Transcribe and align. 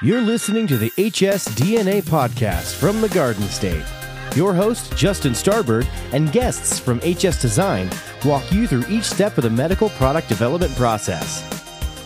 You're 0.00 0.22
listening 0.22 0.68
to 0.68 0.78
the 0.78 0.90
HSDNA 0.90 2.02
podcast 2.02 2.76
from 2.76 3.00
the 3.00 3.08
Garden 3.08 3.42
State. 3.48 3.84
Your 4.36 4.54
host, 4.54 4.96
Justin 4.96 5.32
Starbird, 5.32 5.88
and 6.12 6.30
guests 6.30 6.78
from 6.78 7.00
HS 7.00 7.42
Design 7.42 7.90
walk 8.24 8.52
you 8.52 8.68
through 8.68 8.84
each 8.88 9.02
step 9.02 9.36
of 9.36 9.42
the 9.42 9.50
medical 9.50 9.88
product 9.90 10.28
development 10.28 10.72
process. 10.76 11.42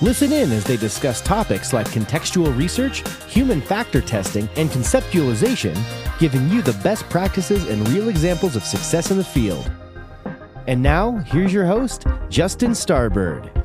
Listen 0.00 0.32
in 0.32 0.50
as 0.52 0.64
they 0.64 0.78
discuss 0.78 1.20
topics 1.20 1.74
like 1.74 1.86
contextual 1.88 2.56
research, 2.56 3.06
human 3.28 3.60
factor 3.60 4.00
testing, 4.00 4.48
and 4.56 4.70
conceptualization, 4.70 5.78
giving 6.18 6.48
you 6.48 6.62
the 6.62 6.80
best 6.82 7.06
practices 7.10 7.68
and 7.68 7.86
real 7.90 8.08
examples 8.08 8.56
of 8.56 8.64
success 8.64 9.10
in 9.10 9.18
the 9.18 9.24
field. 9.24 9.70
And 10.66 10.82
now, 10.82 11.18
here's 11.26 11.52
your 11.52 11.66
host, 11.66 12.06
Justin 12.30 12.70
Starbird. 12.70 13.61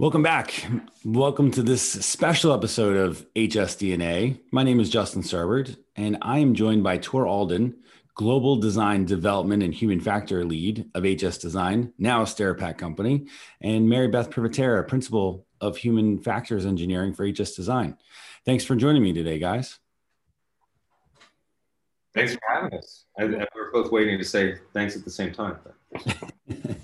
Welcome 0.00 0.22
back. 0.22 0.64
Welcome 1.04 1.50
to 1.50 1.60
this 1.60 1.82
special 1.82 2.52
episode 2.52 2.96
of 2.96 3.26
HSDNA. 3.34 4.38
My 4.52 4.62
name 4.62 4.78
is 4.78 4.90
Justin 4.90 5.22
Starbird, 5.22 5.76
and 5.96 6.18
I 6.22 6.38
am 6.38 6.54
joined 6.54 6.84
by 6.84 6.98
Tor 6.98 7.26
Alden, 7.26 7.76
Global 8.14 8.54
Design 8.54 9.06
Development 9.06 9.60
and 9.60 9.74
Human 9.74 9.98
Factor 9.98 10.44
Lead 10.44 10.88
of 10.94 11.02
HS 11.02 11.38
Design, 11.38 11.92
now 11.98 12.22
a 12.22 12.26
SteriPack 12.26 12.78
company, 12.78 13.26
and 13.60 13.88
Mary 13.88 14.06
Beth 14.06 14.30
Privitera, 14.30 14.86
Principal 14.86 15.44
of 15.60 15.76
Human 15.78 16.18
Factors 16.18 16.64
Engineering 16.64 17.12
for 17.12 17.28
HS 17.28 17.56
Design. 17.56 17.98
Thanks 18.44 18.64
for 18.64 18.76
joining 18.76 19.02
me 19.02 19.12
today, 19.12 19.40
guys. 19.40 19.80
Thanks 22.14 22.34
for 22.34 22.40
having 22.48 22.78
us. 22.78 23.04
I, 23.18 23.24
I, 23.24 23.46
we're 23.52 23.72
both 23.72 23.90
waiting 23.90 24.16
to 24.18 24.24
say 24.24 24.58
thanks 24.72 24.94
at 24.94 25.04
the 25.04 25.10
same 25.10 25.32
time. 25.32 25.56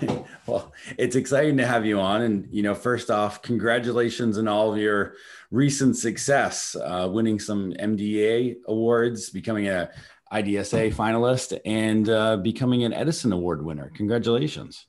well, 0.46 0.72
it's 0.96 1.16
exciting 1.16 1.56
to 1.58 1.66
have 1.66 1.84
you 1.84 2.00
on. 2.00 2.22
And, 2.22 2.48
you 2.50 2.62
know, 2.62 2.74
first 2.74 3.10
off, 3.10 3.42
congratulations 3.42 4.38
on 4.38 4.48
all 4.48 4.72
of 4.72 4.78
your 4.78 5.14
recent 5.50 5.96
success, 5.96 6.76
uh, 6.76 7.08
winning 7.10 7.38
some 7.38 7.72
MDA 7.72 8.56
awards, 8.66 9.30
becoming 9.30 9.68
a 9.68 9.90
IDSA 10.32 10.94
finalist, 10.94 11.58
and 11.64 12.08
uh, 12.08 12.36
becoming 12.36 12.84
an 12.84 12.92
Edison 12.92 13.32
Award 13.32 13.64
winner. 13.64 13.90
Congratulations. 13.94 14.86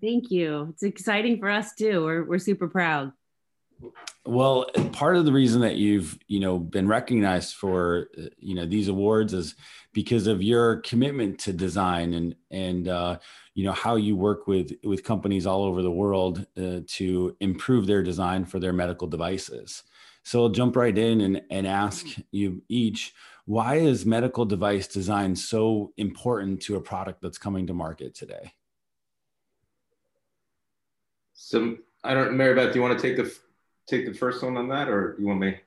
Thank 0.00 0.30
you. 0.30 0.68
It's 0.70 0.82
exciting 0.82 1.38
for 1.38 1.50
us 1.50 1.74
too. 1.74 2.04
We're, 2.04 2.24
we're 2.24 2.38
super 2.38 2.68
proud. 2.68 3.12
Well, 4.26 4.66
part 4.92 5.16
of 5.16 5.24
the 5.24 5.32
reason 5.32 5.62
that 5.62 5.76
you've, 5.76 6.18
you 6.28 6.40
know, 6.40 6.58
been 6.58 6.86
recognized 6.86 7.54
for, 7.54 8.08
uh, 8.18 8.26
you 8.38 8.54
know, 8.54 8.66
these 8.66 8.88
awards 8.88 9.32
is 9.32 9.54
because 9.92 10.26
of 10.26 10.42
your 10.42 10.76
commitment 10.82 11.38
to 11.40 11.52
design 11.52 12.14
and 12.14 12.36
and 12.50 12.88
uh, 12.88 13.18
you 13.54 13.64
know 13.64 13.72
how 13.72 13.96
you 13.96 14.16
work 14.16 14.46
with 14.46 14.72
with 14.84 15.04
companies 15.04 15.46
all 15.46 15.64
over 15.64 15.82
the 15.82 15.90
world 15.90 16.46
uh, 16.58 16.80
to 16.86 17.36
improve 17.40 17.86
their 17.86 18.02
design 18.02 18.44
for 18.44 18.58
their 18.58 18.72
medical 18.72 19.08
devices. 19.08 19.82
So 20.22 20.42
I'll 20.42 20.48
jump 20.50 20.76
right 20.76 20.96
in 20.96 21.22
and, 21.22 21.42
and 21.50 21.66
ask 21.66 22.06
you 22.30 22.62
each 22.68 23.14
why 23.46 23.76
is 23.76 24.06
medical 24.06 24.44
device 24.44 24.86
design 24.86 25.34
so 25.34 25.92
important 25.96 26.60
to 26.62 26.76
a 26.76 26.80
product 26.80 27.20
that's 27.20 27.38
coming 27.38 27.66
to 27.66 27.74
market 27.74 28.14
today? 28.14 28.52
So 31.32 31.78
I 32.04 32.14
don't, 32.14 32.36
Mary 32.36 32.54
Beth, 32.54 32.72
do 32.72 32.78
you 32.78 32.82
want 32.82 32.96
to 32.96 33.02
take 33.02 33.16
the 33.16 33.34
take 33.90 34.06
the 34.06 34.14
first 34.14 34.42
one 34.42 34.56
on 34.56 34.68
that, 34.68 34.88
or 34.88 35.16
you 35.18 35.26
want 35.26 35.40
me? 35.40 35.58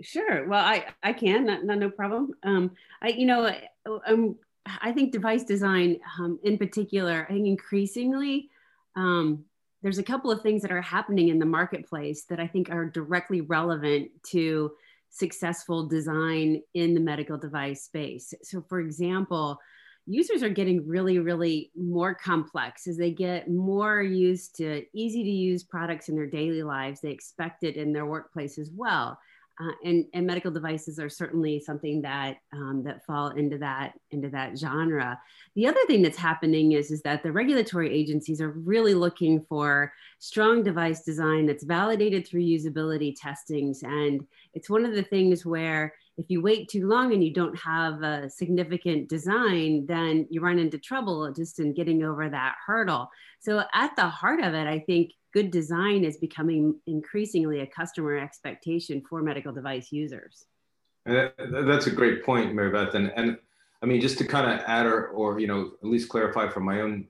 Sure. 0.00 0.48
Well, 0.48 0.64
I 0.64 0.86
I 1.02 1.12
can. 1.12 1.44
Not, 1.44 1.64
not 1.64 1.78
no 1.78 1.90
problem. 1.90 2.32
Um, 2.42 2.70
I 3.02 3.08
you 3.08 3.26
know 3.26 3.54
um, 4.06 4.36
I 4.80 4.92
think 4.92 5.12
device 5.12 5.44
design 5.44 5.98
um, 6.18 6.38
in 6.42 6.56
particular. 6.56 7.26
I 7.28 7.32
think 7.32 7.46
increasingly. 7.46 8.50
Um, 8.96 9.44
there's 9.82 9.98
a 9.98 10.02
couple 10.02 10.30
of 10.30 10.42
things 10.42 10.62
that 10.62 10.72
are 10.72 10.82
happening 10.82 11.28
in 11.28 11.38
the 11.38 11.46
marketplace 11.46 12.24
that 12.24 12.38
I 12.38 12.46
think 12.46 12.70
are 12.70 12.84
directly 12.84 13.40
relevant 13.40 14.10
to 14.24 14.72
successful 15.08 15.86
design 15.86 16.62
in 16.74 16.94
the 16.94 17.00
medical 17.00 17.38
device 17.38 17.84
space. 17.84 18.34
So, 18.42 18.62
for 18.68 18.80
example, 18.80 19.58
users 20.06 20.42
are 20.42 20.48
getting 20.48 20.86
really, 20.86 21.18
really 21.18 21.70
more 21.76 22.14
complex 22.14 22.86
as 22.86 22.96
they 22.96 23.10
get 23.10 23.50
more 23.50 24.02
used 24.02 24.56
to 24.56 24.84
easy 24.92 25.22
to 25.22 25.30
use 25.30 25.62
products 25.62 26.08
in 26.08 26.16
their 26.16 26.26
daily 26.26 26.62
lives. 26.62 27.00
They 27.00 27.10
expect 27.10 27.64
it 27.64 27.76
in 27.76 27.92
their 27.92 28.06
workplace 28.06 28.58
as 28.58 28.70
well. 28.74 29.18
Uh, 29.60 29.72
and, 29.84 30.06
and 30.14 30.26
medical 30.26 30.50
devices 30.50 30.98
are 30.98 31.10
certainly 31.10 31.60
something 31.60 32.00
that 32.00 32.38
um, 32.54 32.82
that 32.82 33.04
fall 33.04 33.28
into 33.28 33.58
that 33.58 33.92
into 34.10 34.30
that 34.30 34.56
genre. 34.58 35.20
The 35.54 35.66
other 35.66 35.80
thing 35.86 36.00
that's 36.00 36.16
happening 36.16 36.72
is 36.72 36.90
is 36.90 37.02
that 37.02 37.22
the 37.22 37.32
regulatory 37.32 37.92
agencies 37.92 38.40
are 38.40 38.52
really 38.52 38.94
looking 38.94 39.44
for 39.48 39.92
strong 40.18 40.62
device 40.62 41.02
design 41.02 41.44
that's 41.44 41.64
validated 41.64 42.26
through 42.26 42.40
usability 42.42 43.14
testings, 43.20 43.82
and 43.82 44.26
it's 44.54 44.70
one 44.70 44.86
of 44.86 44.94
the 44.94 45.02
things 45.02 45.44
where 45.44 45.92
if 46.20 46.26
you 46.28 46.42
wait 46.42 46.68
too 46.68 46.86
long 46.86 47.14
and 47.14 47.24
you 47.24 47.32
don't 47.32 47.58
have 47.58 48.02
a 48.02 48.28
significant 48.28 49.08
design, 49.08 49.86
then 49.86 50.26
you 50.28 50.42
run 50.42 50.58
into 50.58 50.78
trouble 50.78 51.32
just 51.32 51.58
in 51.60 51.72
getting 51.72 52.02
over 52.02 52.28
that 52.28 52.56
hurdle. 52.66 53.10
So 53.38 53.64
at 53.72 53.96
the 53.96 54.06
heart 54.06 54.40
of 54.40 54.52
it, 54.52 54.66
I 54.66 54.80
think 54.80 55.12
good 55.32 55.50
design 55.50 56.04
is 56.04 56.18
becoming 56.18 56.78
increasingly 56.86 57.60
a 57.60 57.66
customer 57.66 58.18
expectation 58.18 59.02
for 59.08 59.22
medical 59.22 59.52
device 59.52 59.90
users. 59.90 60.44
And 61.06 61.32
that's 61.66 61.86
a 61.86 61.90
great 61.90 62.22
point, 62.22 62.54
Mary 62.54 62.70
Beth. 62.70 62.94
And, 62.94 63.10
and 63.16 63.38
I 63.82 63.86
mean, 63.86 64.02
just 64.02 64.18
to 64.18 64.24
kind 64.26 64.52
of 64.52 64.66
add 64.66 64.84
or, 64.84 65.08
or, 65.08 65.40
you 65.40 65.46
know, 65.46 65.70
at 65.82 65.88
least 65.88 66.10
clarify 66.10 66.50
for 66.50 66.60
my 66.60 66.82
own 66.82 67.08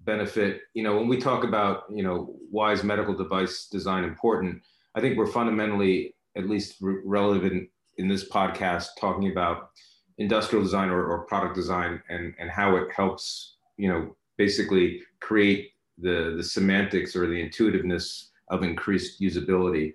benefit, 0.00 0.62
you 0.74 0.82
know, 0.82 0.96
when 0.96 1.06
we 1.06 1.18
talk 1.18 1.44
about, 1.44 1.84
you 1.88 2.02
know, 2.02 2.34
why 2.50 2.72
is 2.72 2.82
medical 2.82 3.14
device 3.14 3.68
design 3.70 4.02
important, 4.02 4.62
I 4.96 5.00
think 5.00 5.16
we're 5.16 5.26
fundamentally 5.26 6.16
at 6.36 6.48
least 6.48 6.76
re- 6.80 7.02
relevant 7.04 7.68
in 7.98 8.08
this 8.08 8.28
podcast 8.28 8.88
talking 8.98 9.30
about 9.30 9.70
industrial 10.18 10.62
design 10.64 10.88
or, 10.88 11.04
or 11.04 11.24
product 11.24 11.54
design 11.54 12.02
and, 12.08 12.34
and 12.38 12.50
how 12.50 12.76
it 12.76 12.88
helps, 12.94 13.56
you 13.76 13.88
know, 13.88 14.16
basically 14.36 15.00
create 15.20 15.72
the, 15.98 16.34
the 16.36 16.42
semantics 16.42 17.14
or 17.14 17.26
the 17.26 17.40
intuitiveness 17.40 18.30
of 18.50 18.62
increased 18.62 19.20
usability. 19.20 19.94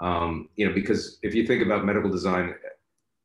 Um, 0.00 0.48
you 0.56 0.66
know, 0.66 0.74
because 0.74 1.18
if 1.22 1.34
you 1.34 1.46
think 1.46 1.62
about 1.62 1.84
medical 1.84 2.10
design 2.10 2.54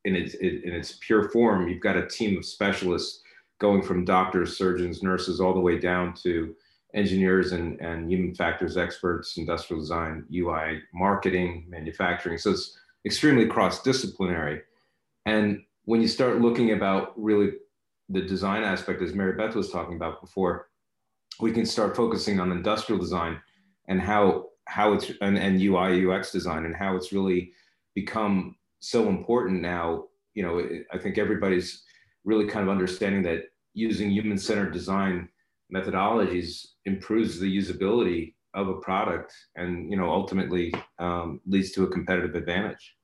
in 0.06 0.16
its, 0.16 0.36
in 0.36 0.74
its 0.74 1.00
pure 1.02 1.30
form, 1.30 1.68
you've 1.68 1.82
got 1.82 1.96
a 1.96 2.08
team 2.08 2.38
of 2.38 2.46
specialists 2.46 3.22
going 3.60 3.82
from 3.82 4.06
doctors, 4.06 4.58
surgeons, 4.58 5.02
nurses, 5.02 5.40
all 5.40 5.54
the 5.54 5.60
way 5.60 5.80
down 5.80 6.14
to 6.14 6.56
engineers 6.94 7.52
and, 7.52 7.80
and 7.82 8.12
human 8.12 8.34
factors 8.34 8.78
experts, 8.78 9.38
industrial 9.38 9.82
design, 9.82 10.26
UI, 10.34 10.82
marketing, 10.94 11.66
manufacturing. 11.68 12.38
So 12.38 12.52
it's 12.52 12.78
extremely 13.08 13.48
cross-disciplinary. 13.48 14.62
And 15.26 15.64
when 15.86 16.02
you 16.02 16.10
start 16.10 16.42
looking 16.42 16.74
about 16.74 17.14
really 17.16 17.52
the 18.10 18.22
design 18.22 18.64
aspect, 18.64 19.02
as 19.02 19.14
Mary 19.14 19.38
Beth 19.38 19.56
was 19.56 19.72
talking 19.72 19.96
about 19.96 20.20
before, 20.20 20.68
we 21.40 21.54
can 21.54 21.66
start 21.66 21.96
focusing 21.96 22.42
on 22.42 22.52
industrial 22.52 23.00
design 23.00 23.40
and 23.88 24.02
how 24.02 24.50
how 24.66 24.92
it's 24.92 25.10
and, 25.22 25.38
and 25.38 25.62
UI 25.62 26.06
UX 26.06 26.34
design 26.34 26.66
and 26.66 26.76
how 26.76 26.98
it's 26.98 27.14
really 27.14 27.54
become 27.96 28.58
so 28.80 29.08
important 29.08 29.62
now. 29.62 30.04
You 30.34 30.44
know, 30.44 30.70
I 30.92 30.98
think 30.98 31.18
everybody's 31.18 31.84
really 32.26 32.48
kind 32.48 32.64
of 32.64 32.70
understanding 32.70 33.24
that 33.24 33.44
using 33.74 34.12
human-centered 34.12 34.74
design 34.74 35.30
methodologies 35.74 36.66
improves 36.84 37.40
the 37.40 37.58
usability 37.58 38.34
of 38.54 38.68
a 38.68 38.82
product 38.82 39.34
and 39.56 39.90
you 39.90 39.98
know 39.98 40.10
ultimately 40.10 40.74
um, 41.00 41.40
leads 41.46 41.72
to 41.72 41.84
a 41.84 41.88
competitive 41.88 42.36
advantage 42.36 42.97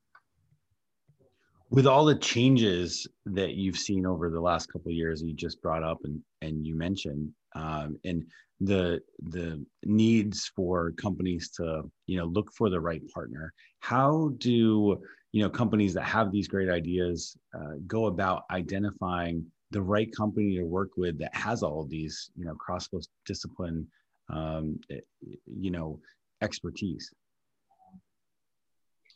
with 1.73 1.88
all 1.88 2.06
the 2.06 2.16
changes 2.16 3.07
that 3.25 3.56
you've 3.56 3.78
seen 3.78 4.06
over 4.06 4.29
the 4.29 4.39
last 4.39 4.72
couple 4.72 4.89
of 4.89 4.95
years 4.95 5.23
you 5.23 5.34
just 5.34 5.61
brought 5.61 5.84
up 5.84 5.97
and 6.03 6.22
and 6.41 6.66
you 6.66 6.75
mentioned 6.75 7.31
um, 7.56 7.97
and 8.06 8.23
the 8.62 9.01
the 9.30 9.63
needs 9.83 10.51
for 10.56 10.92
companies 10.92 11.50
to 11.50 11.83
you 12.06 12.18
know 12.18 12.25
look 12.25 12.53
for 12.53 12.69
the 12.69 12.80
right 12.80 13.01
partner 13.12 13.51
how 13.80 14.31
do 14.38 15.01
you 15.31 15.42
know 15.42 15.50
companies 15.50 15.94
that 15.95 16.03
have 16.03 16.31
these 16.31 16.47
great 16.47 16.69
ideas 16.69 17.36
uh, 17.57 17.74
go 17.88 18.06
about 18.06 18.44
identifying 18.51 19.44
the 19.71 19.81
right 19.81 20.15
company 20.15 20.56
to 20.56 20.63
work 20.63 20.92
with 20.95 21.18
that 21.18 21.36
has 21.36 21.63
all 21.63 21.81
of 21.81 21.89
these 21.89 22.30
you 22.36 22.45
know 22.45 22.53
cross 22.53 22.88
discipline 23.25 23.88
um, 24.30 24.80
eh, 24.92 25.00
you 25.59 25.71
know 25.71 26.00
expertise? 26.42 27.12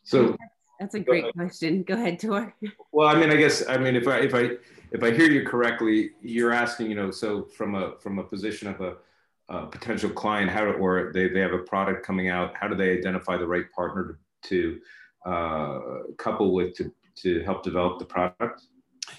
So 0.03 0.35
that's 0.79 0.95
a 0.95 0.99
great 0.99 1.33
question. 1.33 1.83
Go 1.83 1.95
ahead, 1.95 2.19
Tor. 2.19 2.53
Well, 2.91 3.07
I 3.07 3.19
mean, 3.19 3.29
I 3.29 3.35
guess 3.35 3.67
I 3.67 3.77
mean 3.77 3.95
if 3.95 4.07
I 4.07 4.17
if 4.19 4.33
I 4.33 4.51
if 4.91 5.03
I 5.03 5.11
hear 5.11 5.29
you 5.29 5.45
correctly, 5.45 6.11
you're 6.21 6.53
asking, 6.53 6.89
you 6.89 6.95
know, 6.95 7.11
so 7.11 7.43
from 7.43 7.75
a 7.75 7.93
from 7.99 8.19
a 8.19 8.23
position 8.23 8.67
of 8.69 8.81
a, 8.81 8.95
a 9.49 9.67
potential 9.67 10.09
client, 10.09 10.49
how 10.49 10.65
or 10.65 11.11
they, 11.13 11.27
they 11.27 11.39
have 11.39 11.53
a 11.53 11.59
product 11.59 12.05
coming 12.05 12.29
out, 12.29 12.55
how 12.55 12.67
do 12.67 12.75
they 12.75 12.97
identify 12.97 13.37
the 13.37 13.45
right 13.45 13.71
partner 13.75 14.17
to, 14.43 14.79
to 15.25 15.29
uh, 15.29 15.79
couple 16.17 16.53
with 16.53 16.75
to 16.77 16.91
to 17.17 17.43
help 17.43 17.63
develop 17.63 17.99
the 17.99 18.05
product? 18.05 18.63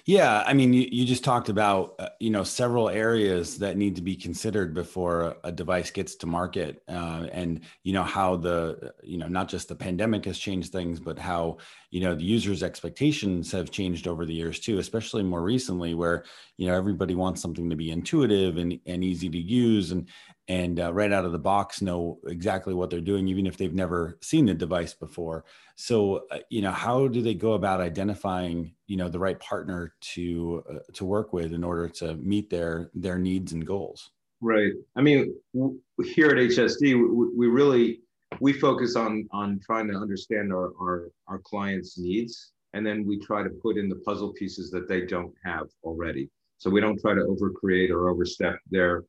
Yeah, 0.09 0.43
I 0.47 0.55
mean, 0.55 0.73
you, 0.73 0.89
you 0.91 1.05
just 1.05 1.23
talked 1.23 1.51
about 1.51 1.95
uh, 1.99 2.09
you 2.19 2.31
know 2.31 2.43
several 2.43 2.89
areas 2.89 3.59
that 3.59 3.77
need 3.77 3.95
to 3.97 4.01
be 4.01 4.17
considered 4.17 4.73
before 4.73 5.37
a, 5.45 5.53
device 5.53 5.91
gets 5.91 6.15
to 6.17 6.27
market, 6.27 6.83
uh, 6.89 7.27
and 7.31 7.61
you 7.85 7.93
know 7.93 8.05
how 8.05 8.37
the 8.37 8.95
you 9.03 9.19
know 9.19 9.29
not 9.29 9.49
just 9.51 9.69
the 9.69 9.75
pandemic 9.75 10.25
has 10.25 10.39
changed 10.39 10.73
things, 10.73 10.99
but 10.99 11.19
how 11.19 11.59
you 11.91 12.01
know 12.01 12.15
the 12.15 12.25
users' 12.25 12.63
expectations 12.63 13.53
have 13.53 13.71
changed 13.71 14.09
over 14.09 14.25
the 14.25 14.33
years 14.33 14.61
too, 14.61 14.79
especially 14.79 15.23
more 15.23 15.43
recently, 15.43 15.93
where 15.93 16.25
you 16.57 16.69
know 16.69 16.75
everybody 16.75 17.15
wants 17.15 17.43
something 17.43 17.69
to 17.69 17.77
be 17.77 17.91
intuitive 17.91 18.57
and 18.57 18.81
and 18.87 19.05
easy 19.05 19.29
to 19.29 19.39
use, 19.39 19.93
and 19.93 20.09
and 20.49 20.81
uh, 20.81 20.93
right 20.93 21.13
out 21.13 21.27
of 21.27 21.33
the 21.33 21.39
box 21.39 21.83
know 21.83 22.19
exactly 22.27 22.73
what 22.73 22.89
they're 22.89 23.01
doing, 23.01 23.29
even 23.29 23.47
if 23.47 23.57
they've 23.57 23.75
never 23.75 24.19
seen 24.23 24.47
the 24.47 24.55
device 24.55 24.95
before. 24.95 25.45
So, 25.77 26.27
uh, 26.31 26.39
you 26.49 26.63
know, 26.63 26.73
how 26.73 27.07
do 27.07 27.21
they 27.21 27.35
go 27.35 27.53
about 27.53 27.81
identifying, 27.81 28.73
you 28.87 28.97
know, 28.97 29.09
the 29.09 29.19
right 29.19 29.39
partner 29.39 29.95
to 30.15 30.65
uh, 30.71 30.79
to 30.95 31.05
work 31.05 31.33
with 31.33 31.53
in 31.53 31.63
order 31.63 31.89
to 31.89 32.15
meet 32.17 32.49
their 32.49 32.91
their 32.95 33.19
needs 33.19 33.53
and 33.53 33.67
goals? 33.67 34.11
Right. 34.41 34.73
I 34.97 35.03
mean, 35.03 35.35
w- 35.55 35.79
here 36.03 36.29
at 36.29 36.37
HSD, 36.37 36.81
we, 36.95 37.29
we 37.37 37.47
really 37.47 38.01
we 38.41 38.55
focus 38.55 38.97
on 38.97 39.29
on 39.33 39.61
trying 39.65 39.89
to 39.89 39.95
understand 39.95 40.53
our, 40.53 40.73
our 40.81 41.11
our 41.27 41.39
clients' 41.41 41.99
needs, 41.99 42.53
and 42.73 42.87
then 42.87 43.07
we 43.07 43.19
try 43.19 43.43
to 43.43 43.51
put 43.51 43.77
in 43.77 43.91
the 43.91 43.97
puzzle 43.97 44.33
pieces 44.33 44.71
that 44.71 44.89
they 44.89 45.03
don't 45.03 45.35
have 45.45 45.67
already. 45.83 46.31
So 46.57 46.71
we 46.71 46.81
don't 46.81 46.99
try 47.01 47.15
to 47.15 47.21
overcreate 47.21 47.91
or 47.91 48.09
overstep 48.09 48.59
their 48.71 49.05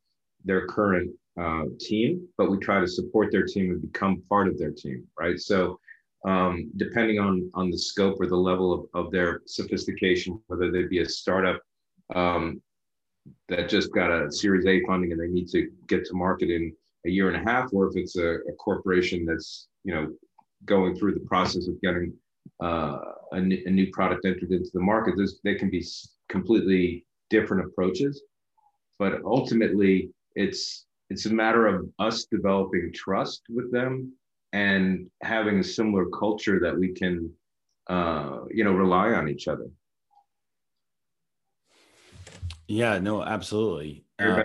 their 0.45 0.68
current 0.68 1.12
uh, 1.39 1.63
team, 1.80 2.27
but 2.38 2.51
we 2.51 2.57
try 2.57 2.80
to 2.80 2.88
support 2.88 3.31
their 3.31 3.45
team 3.45 3.71
and 3.71 3.81
become 3.81 4.21
part 4.30 4.47
of 4.47 4.57
their 4.57 4.71
team, 4.71 5.07
right? 5.18 5.39
So, 5.39 5.80
um, 6.25 6.69
depending 6.75 7.18
on 7.19 7.50
on 7.53 7.71
the 7.71 7.77
scope 7.77 8.19
or 8.19 8.27
the 8.27 8.36
level 8.36 8.74
of, 8.74 9.06
of 9.06 9.12
their 9.12 9.41
sophistication, 9.45 10.39
whether 10.47 10.69
they 10.69 10.83
be 10.83 11.00
a 11.00 11.07
startup 11.07 11.62
um, 12.13 12.62
that 13.47 13.69
just 13.69 13.94
got 13.94 14.12
a 14.12 14.31
Series 14.31 14.65
A 14.65 14.86
funding 14.86 15.13
and 15.13 15.21
they 15.21 15.27
need 15.27 15.50
to 15.50 15.69
get 15.88 16.06
to 16.06 16.13
market 16.13 16.50
in 16.50 16.74
a 17.06 17.09
year 17.09 17.30
and 17.30 17.38
a 17.38 17.50
half, 17.50 17.69
or 17.71 17.88
if 17.88 17.95
it's 17.95 18.18
a, 18.18 18.36
a 18.36 18.53
corporation 18.59 19.25
that's 19.25 19.68
you 19.86 19.94
know 19.94 20.12
going 20.65 20.95
through 20.95 21.13
the 21.13 21.21
process 21.21 21.68
of 21.68 21.80
getting 21.81 22.13
uh, 22.62 23.00
a, 23.31 23.38
a, 23.38 23.71
new 23.71 23.89
product 23.91 24.25
entered 24.25 24.51
into 24.51 24.69
the 24.74 24.80
market, 24.81 25.13
there's, 25.15 25.39
they 25.45 25.56
can 25.56 25.69
be 25.69 25.86
completely 26.27 27.06
different 27.30 27.65
approaches, 27.65 28.21
but 28.97 29.21
ultimately 29.24 30.12
it's 30.36 30.86
it's 31.09 31.25
a 31.25 31.33
matter 31.33 31.67
of 31.67 31.89
us 32.00 32.25
developing 32.25 32.91
trust 32.94 33.44
with 33.50 33.71
them 33.71 34.13
and 34.53 35.09
having 35.21 35.59
a 35.59 35.63
similar 35.63 36.06
culture 36.07 36.59
that 36.59 36.77
we 36.77 36.94
can 36.94 37.31
uh, 37.88 38.41
you 38.51 38.63
know 38.63 38.73
rely 38.73 39.09
on 39.13 39.27
each 39.27 39.47
other. 39.47 39.67
Yeah 42.67 43.00
no 43.00 43.23
absolutely. 43.23 44.06
Uh, 44.19 44.44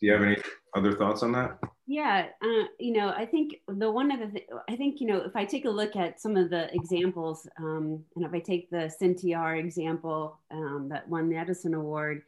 do 0.00 0.06
you 0.06 0.12
have 0.12 0.22
any 0.22 0.36
other 0.74 0.96
thoughts 0.96 1.22
on 1.22 1.32
that? 1.32 1.58
Yeah 1.86 2.26
uh, 2.42 2.64
you 2.78 2.92
know 2.92 3.08
i 3.16 3.26
think 3.26 3.56
the 3.66 3.90
one 3.90 4.12
of 4.12 4.20
the 4.20 4.26
th- 4.38 4.48
i 4.68 4.76
think 4.76 5.00
you 5.00 5.08
know 5.08 5.18
if 5.18 5.34
i 5.34 5.44
take 5.44 5.64
a 5.64 5.70
look 5.70 5.96
at 5.96 6.20
some 6.20 6.36
of 6.36 6.48
the 6.48 6.72
examples 6.72 7.48
um, 7.58 8.04
and 8.14 8.24
if 8.24 8.32
i 8.32 8.38
take 8.38 8.70
the 8.70 8.92
SentiAR 9.00 9.58
example 9.58 10.38
um, 10.52 10.88
that 10.88 11.08
won 11.08 11.28
the 11.28 11.36
edison 11.36 11.74
award 11.74 12.22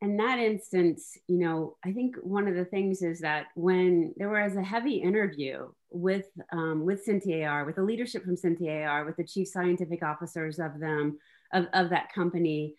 in 0.00 0.16
that 0.18 0.38
instance, 0.38 1.18
you 1.26 1.38
know, 1.38 1.76
I 1.84 1.92
think 1.92 2.16
one 2.22 2.46
of 2.46 2.54
the 2.54 2.64
things 2.64 3.02
is 3.02 3.20
that 3.20 3.46
when 3.56 4.14
there 4.16 4.30
was 4.30 4.54
a 4.56 4.62
heavy 4.62 4.96
interview 4.96 5.68
with 5.90 6.26
um, 6.52 6.84
with 6.84 7.04
SentiAR, 7.04 7.66
with 7.66 7.76
the 7.76 7.82
leadership 7.82 8.24
from 8.24 8.36
SentiAR, 8.36 9.04
with 9.04 9.16
the 9.16 9.24
chief 9.24 9.48
scientific 9.48 10.02
officers 10.02 10.58
of 10.60 10.78
them 10.78 11.18
of, 11.52 11.66
of 11.72 11.90
that 11.90 12.12
company, 12.12 12.76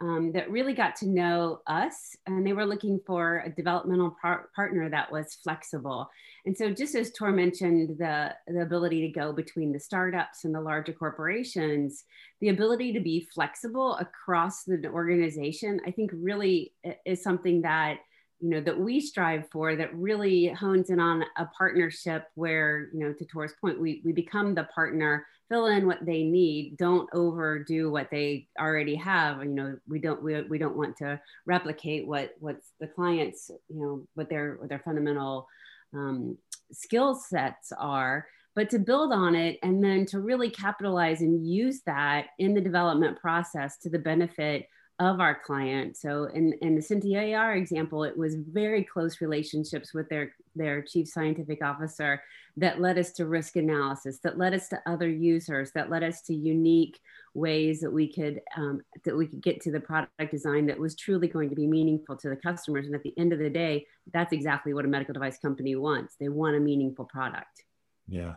um, 0.00 0.30
that 0.32 0.50
really 0.50 0.74
got 0.74 0.94
to 0.96 1.08
know 1.08 1.60
us 1.66 2.16
and 2.26 2.46
they 2.46 2.52
were 2.52 2.66
looking 2.66 3.00
for 3.04 3.42
a 3.44 3.50
developmental 3.50 4.16
par- 4.20 4.48
partner 4.54 4.88
that 4.88 5.10
was 5.10 5.38
flexible 5.42 6.08
and 6.48 6.56
so 6.56 6.72
just 6.72 6.94
as 6.94 7.12
tor 7.12 7.30
mentioned 7.30 7.98
the, 7.98 8.34
the 8.46 8.62
ability 8.62 9.02
to 9.02 9.08
go 9.08 9.34
between 9.34 9.70
the 9.70 9.78
startups 9.78 10.44
and 10.44 10.54
the 10.54 10.60
larger 10.60 10.94
corporations 10.94 12.04
the 12.40 12.48
ability 12.48 12.90
to 12.90 13.00
be 13.00 13.28
flexible 13.34 13.96
across 13.96 14.64
the 14.64 14.82
organization 14.86 15.78
i 15.86 15.90
think 15.90 16.10
really 16.14 16.72
is 17.04 17.22
something 17.22 17.60
that 17.60 17.98
you 18.40 18.48
know 18.48 18.62
that 18.62 18.78
we 18.78 18.98
strive 18.98 19.44
for 19.52 19.76
that 19.76 19.94
really 19.94 20.48
hones 20.48 20.88
in 20.88 20.98
on 20.98 21.22
a 21.36 21.44
partnership 21.56 22.24
where 22.34 22.88
you 22.94 23.00
know 23.00 23.12
to 23.12 23.26
tor's 23.26 23.52
point 23.60 23.78
we, 23.78 24.00
we 24.04 24.12
become 24.12 24.54
the 24.54 24.64
partner 24.74 25.26
fill 25.50 25.66
in 25.66 25.86
what 25.86 26.04
they 26.04 26.22
need 26.22 26.76
don't 26.76 27.08
overdo 27.14 27.90
what 27.90 28.10
they 28.10 28.46
already 28.60 28.94
have. 28.94 29.42
You 29.42 29.50
know 29.50 29.78
we 29.88 29.98
don't 29.98 30.22
we, 30.22 30.42
we 30.42 30.58
don't 30.58 30.76
want 30.76 30.96
to 30.98 31.20
replicate 31.46 32.06
what 32.06 32.34
what's 32.38 32.72
the 32.80 32.86
clients 32.86 33.50
you 33.68 33.80
know 33.80 34.06
what 34.14 34.28
their 34.28 34.56
what 34.58 34.68
their 34.68 34.82
fundamental 34.84 35.48
um, 35.94 36.36
skill 36.72 37.14
sets 37.14 37.72
are 37.72 38.26
but 38.58 38.70
to 38.70 38.78
build 38.80 39.12
on 39.12 39.36
it 39.36 39.56
and 39.62 39.84
then 39.84 40.04
to 40.04 40.18
really 40.18 40.50
capitalize 40.50 41.20
and 41.20 41.46
use 41.46 41.82
that 41.86 42.26
in 42.40 42.54
the 42.54 42.60
development 42.60 43.16
process 43.20 43.78
to 43.78 43.88
the 43.88 44.00
benefit 44.00 44.66
of 44.98 45.20
our 45.20 45.38
client. 45.46 45.96
So 45.96 46.24
in, 46.24 46.54
in 46.60 46.74
the 46.74 46.80
SentiAR 46.80 47.56
example, 47.56 48.02
it 48.02 48.18
was 48.18 48.34
very 48.34 48.82
close 48.82 49.20
relationships 49.20 49.94
with 49.94 50.08
their, 50.08 50.34
their 50.56 50.82
chief 50.82 51.06
scientific 51.06 51.62
officer 51.62 52.20
that 52.58 52.80
led 52.80 52.98
us 52.98 53.12
to 53.12 53.26
risk 53.26 53.56
analysis, 53.56 54.18
that 54.24 54.36
led 54.36 54.52
us 54.52 54.68
to 54.68 54.82
other 54.84 55.08
users, 55.08 55.70
that 55.72 55.90
led 55.90 56.02
us 56.02 56.22
to 56.22 56.34
unique 56.34 57.00
ways 57.34 57.80
that 57.80 57.90
we 57.90 58.12
could 58.12 58.40
um, 58.56 58.80
that 59.04 59.16
we 59.16 59.26
could 59.26 59.40
get 59.40 59.60
to 59.62 59.70
the 59.70 59.80
product 59.80 60.30
design 60.30 60.66
that 60.66 60.78
was 60.78 60.96
truly 60.96 61.28
going 61.28 61.50
to 61.50 61.54
be 61.54 61.66
meaningful 61.66 62.16
to 62.16 62.28
the 62.28 62.36
customers. 62.36 62.86
And 62.86 62.94
at 62.94 63.02
the 63.02 63.14
end 63.16 63.32
of 63.32 63.38
the 63.38 63.50
day, 63.50 63.86
that's 64.12 64.32
exactly 64.32 64.74
what 64.74 64.84
a 64.84 64.88
medical 64.88 65.14
device 65.14 65.38
company 65.38 65.76
wants. 65.76 66.16
They 66.18 66.28
want 66.28 66.56
a 66.56 66.60
meaningful 66.60 67.04
product. 67.04 67.64
Yeah. 68.08 68.34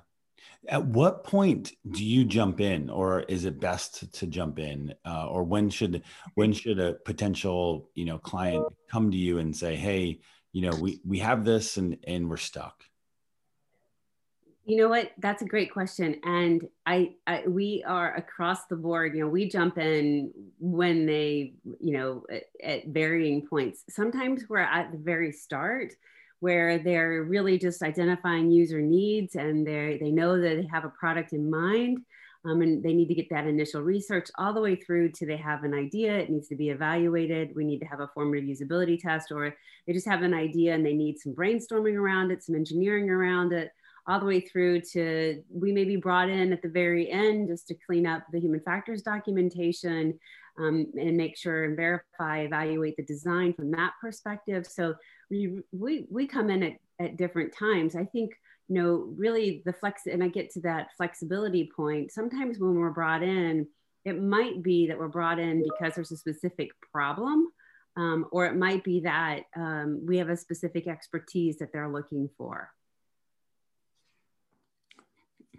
At 0.67 0.85
what 0.85 1.23
point 1.23 1.71
do 1.89 2.03
you 2.03 2.25
jump 2.25 2.61
in, 2.61 2.89
or 2.89 3.21
is 3.21 3.45
it 3.45 3.59
best 3.59 4.13
to 4.15 4.27
jump 4.27 4.59
in, 4.59 4.93
uh, 5.05 5.27
or 5.27 5.43
when 5.43 5.69
should 5.69 6.03
when 6.35 6.53
should 6.53 6.79
a 6.79 6.93
potential 7.05 7.89
you 7.95 8.05
know 8.05 8.19
client 8.19 8.65
come 8.89 9.09
to 9.09 9.17
you 9.17 9.39
and 9.39 9.55
say, 9.55 9.75
"Hey, 9.75 10.21
you 10.51 10.61
know, 10.61 10.75
we 10.77 10.99
we 11.05 11.19
have 11.19 11.43
this 11.43 11.77
and 11.77 11.97
and 12.05 12.29
we're 12.29 12.37
stuck." 12.37 12.83
You 14.65 14.77
know 14.77 14.89
what? 14.89 15.11
That's 15.17 15.41
a 15.41 15.47
great 15.47 15.71
question, 15.73 16.17
and 16.23 16.67
I, 16.85 17.15
I 17.25 17.47
we 17.47 17.83
are 17.87 18.13
across 18.15 18.67
the 18.67 18.75
board. 18.75 19.15
You 19.15 19.21
know, 19.21 19.27
we 19.27 19.49
jump 19.49 19.79
in 19.79 20.31
when 20.59 21.07
they, 21.07 21.53
you 21.79 21.97
know, 21.97 22.23
at, 22.31 22.43
at 22.63 22.87
varying 22.87 23.47
points. 23.47 23.83
Sometimes 23.89 24.43
we're 24.47 24.59
at 24.59 24.91
the 24.91 24.99
very 24.99 25.31
start 25.31 25.93
where 26.41 26.79
they're 26.79 27.23
really 27.23 27.57
just 27.57 27.81
identifying 27.81 28.51
user 28.51 28.81
needs 28.81 29.35
and 29.35 29.65
they 29.65 29.97
they 30.01 30.11
know 30.11 30.39
that 30.39 30.57
they 30.57 30.67
have 30.67 30.85
a 30.85 30.89
product 30.89 31.33
in 31.33 31.49
mind 31.49 31.99
um, 32.43 32.61
and 32.61 32.83
they 32.83 32.93
need 32.93 33.07
to 33.07 33.13
get 33.13 33.29
that 33.29 33.45
initial 33.47 33.81
research 33.81 34.29
all 34.37 34.53
the 34.53 34.59
way 34.59 34.75
through 34.75 35.11
to 35.11 35.25
they 35.25 35.37
have 35.37 35.63
an 35.63 35.73
idea 35.73 36.17
it 36.17 36.31
needs 36.31 36.47
to 36.47 36.55
be 36.55 36.69
evaluated 36.69 37.55
we 37.55 37.63
need 37.63 37.77
to 37.79 37.85
have 37.85 37.99
a 37.99 38.09
formative 38.15 38.49
usability 38.49 38.99
test 38.99 39.31
or 39.31 39.55
they 39.85 39.93
just 39.93 40.07
have 40.07 40.23
an 40.23 40.33
idea 40.33 40.73
and 40.73 40.83
they 40.83 40.93
need 40.93 41.19
some 41.19 41.33
brainstorming 41.33 41.95
around 41.95 42.31
it 42.31 42.43
some 42.43 42.55
engineering 42.55 43.09
around 43.09 43.53
it 43.53 43.71
all 44.07 44.19
the 44.19 44.25
way 44.25 44.39
through 44.39 44.81
to 44.81 45.43
we 45.49 45.71
may 45.71 45.83
be 45.83 45.95
brought 45.95 46.29
in 46.29 46.51
at 46.51 46.61
the 46.61 46.69
very 46.69 47.09
end 47.09 47.47
just 47.47 47.67
to 47.67 47.75
clean 47.85 48.05
up 48.05 48.23
the 48.31 48.39
human 48.39 48.59
factors 48.59 49.01
documentation 49.01 50.17
um, 50.59 50.87
and 50.99 51.15
make 51.15 51.37
sure 51.37 51.63
and 51.63 51.75
verify 51.75 52.39
evaluate 52.39 52.97
the 52.97 53.03
design 53.03 53.53
from 53.53 53.71
that 53.71 53.93
perspective. 54.01 54.65
So 54.65 54.95
we 55.29 55.59
we, 55.71 56.07
we 56.09 56.27
come 56.27 56.49
in 56.49 56.63
at, 56.63 56.73
at 56.99 57.17
different 57.17 57.53
times. 57.57 57.95
I 57.95 58.05
think 58.05 58.31
you 58.67 58.81
know 58.81 59.13
really 59.17 59.61
the 59.65 59.73
flex 59.73 60.03
and 60.05 60.23
i 60.23 60.29
get 60.29 60.49
to 60.49 60.61
that 60.61 60.87
flexibility 60.95 61.69
point 61.75 62.09
sometimes 62.09 62.57
when 62.57 62.75
we're 62.75 62.91
brought 62.91 63.21
in 63.21 63.67
it 64.05 64.21
might 64.21 64.63
be 64.63 64.87
that 64.87 64.97
we're 64.97 65.09
brought 65.09 65.39
in 65.39 65.61
because 65.61 65.93
there's 65.93 66.11
a 66.11 66.17
specific 66.17 66.69
problem 66.91 67.47
um, 67.97 68.25
or 68.31 68.45
it 68.45 68.55
might 68.55 68.81
be 68.85 69.01
that 69.01 69.41
um, 69.57 70.01
we 70.05 70.17
have 70.17 70.29
a 70.29 70.37
specific 70.37 70.87
expertise 70.87 71.57
that 71.57 71.73
they're 71.73 71.91
looking 71.91 72.29
for 72.37 72.71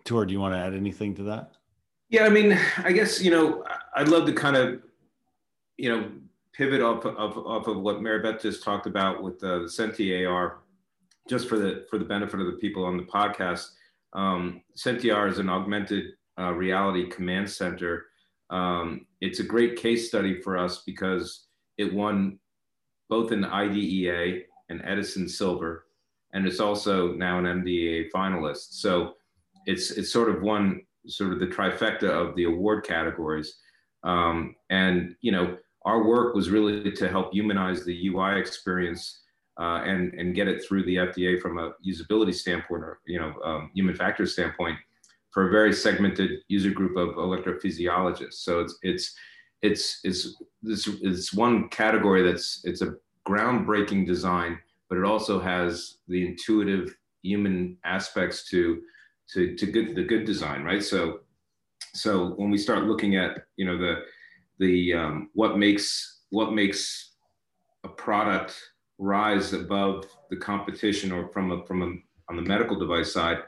Tor, 0.05 0.27
do 0.27 0.33
you 0.33 0.41
want 0.41 0.55
to 0.55 0.59
add 0.59 0.75
anything 0.75 1.15
to 1.17 1.23
that? 1.25 1.53
Yeah, 2.09 2.25
I 2.25 2.29
mean, 2.29 2.59
I 2.79 2.93
guess, 2.93 3.23
you 3.23 3.31
know, 3.31 3.65
I'd 3.97 4.09
love 4.09 4.27
to 4.27 4.33
kind 4.33 4.57
of, 4.57 4.83
you 5.79 5.89
know, 5.89 6.11
pivot 6.53 6.83
off 6.83 7.05
of, 7.07 7.39
off 7.39 7.67
of 7.67 7.79
what 7.79 8.03
Mary 8.03 8.21
Beth 8.21 8.43
just 8.43 8.63
talked 8.63 8.87
about 8.87 9.23
with 9.23 9.41
the 9.41 9.61
SentiAR, 9.61 10.57
just 11.29 11.49
for 11.49 11.59
the 11.59 11.87
for 11.89 11.99
the 11.99 12.05
benefit 12.05 12.41
of 12.41 12.47
the 12.47 12.59
people 12.59 12.85
on 12.85 12.97
the 12.97 13.05
podcast. 13.05 13.71
Um, 14.13 14.63
SentiAR 14.77 15.29
is 15.31 15.39
an 15.39 15.49
augmented 15.49 16.13
uh, 16.39 16.53
reality 16.53 17.09
command 17.09 17.49
center. 17.49 18.07
Um, 18.51 19.07
it's 19.21 19.41
a 19.41 19.45
great 19.45 19.77
case 19.77 20.09
study 20.09 20.41
for 20.43 20.59
us 20.59 20.83
because 20.85 21.47
it 21.79 21.93
won 21.93 22.39
both 23.09 23.33
an 23.33 23.45
IDEA 23.45 24.43
and 24.69 24.83
Edison 24.85 25.29
Silver, 25.29 25.87
and 26.35 26.47
it's 26.47 26.61
also 26.61 27.13
now 27.15 27.39
an 27.39 27.47
MDA 27.47 28.11
finalist. 28.15 28.75
So 28.75 29.15
it's 29.67 29.91
it's 29.93 30.13
sort 30.13 30.29
of 30.29 30.43
one 30.43 30.83
sort 31.07 31.33
of 31.33 31.41
the 31.41 31.47
trifecta 31.47 32.05
of 32.05 32.35
the 32.37 32.45
award 32.45 32.85
categories. 32.85 33.57
Um, 34.05 34.55
and 34.71 35.15
you 35.21 35.33
know, 35.33 35.57
our 35.85 36.07
work 36.07 36.35
was 36.35 36.51
really 36.51 36.93
to 36.93 37.09
help 37.09 37.33
humanize 37.33 37.85
the 37.85 38.09
UI 38.09 38.39
experience 38.39 39.21
uh, 39.61 39.83
and 39.85 40.15
and 40.15 40.35
get 40.35 40.49
it 40.49 40.65
through 40.65 40.85
the 40.85 40.97
FDA 40.97 41.41
from 41.41 41.59
a 41.59 41.73
usability 41.87 42.35
standpoint 42.35 42.83
or 42.83 43.01
you 43.07 43.19
know 43.19 43.35
um, 43.45 43.71
human 43.75 43.95
factors 43.95 44.33
standpoint 44.33 44.79
for 45.31 45.49
a 45.49 45.51
very 45.51 45.73
segmented 45.73 46.41
user 46.49 46.71
group 46.71 46.97
of 46.97 47.17
electrophysiologists. 47.17 48.35
So 48.35 48.61
it's 48.61 48.79
it's 48.83 49.15
it's 49.63 50.01
it's 50.05 50.37
this 50.63 50.87
is 50.87 51.33
one 51.33 51.69
category 51.69 52.23
that's 52.23 52.61
it's 52.65 52.83
a 52.83 52.95
groundbreaking 53.27 54.07
design, 54.07 54.59
but 54.89 54.99
it 54.99 55.05
also 55.05 55.41
has 55.41 55.99
the 56.09 56.27
intuitive 56.27 56.95
human 57.23 57.77
aspects 57.85 58.49
to 58.51 58.83
to 59.33 59.55
to 59.57 59.67
good 59.67 59.95
the 59.95 60.05
good 60.05 60.25
design, 60.25 60.63
right? 60.63 60.83
So 60.83 61.21
so 61.95 62.29
when 62.37 62.51
we 62.51 62.59
start 62.59 62.85
looking 62.85 63.17
at 63.17 63.45
you 63.57 63.65
know 63.65 63.79
the 63.79 64.03
the 64.59 64.95
um, 64.95 65.31
what 65.35 65.59
makes 65.59 66.21
what 66.31 66.53
makes 66.53 67.13
a 67.85 67.89
product 67.89 68.59
rise 68.99 69.53
above 69.53 70.07
the 70.31 70.37
competition 70.37 71.13
or 71.13 71.29
from 71.29 71.51
a, 71.51 71.67
from 71.67 71.83
a, 71.83 71.87
on 72.31 72.37
the 72.37 72.43
medical 72.43 72.79
device 72.79 73.13
side 73.13 73.39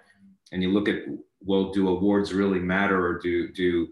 and 0.52 0.62
you 0.62 0.70
look 0.70 0.88
at 0.88 1.02
well 1.40 1.70
do 1.70 1.88
awards 1.88 2.34
really 2.34 2.58
matter 2.58 3.06
or 3.06 3.18
do 3.18 3.52
do 3.52 3.86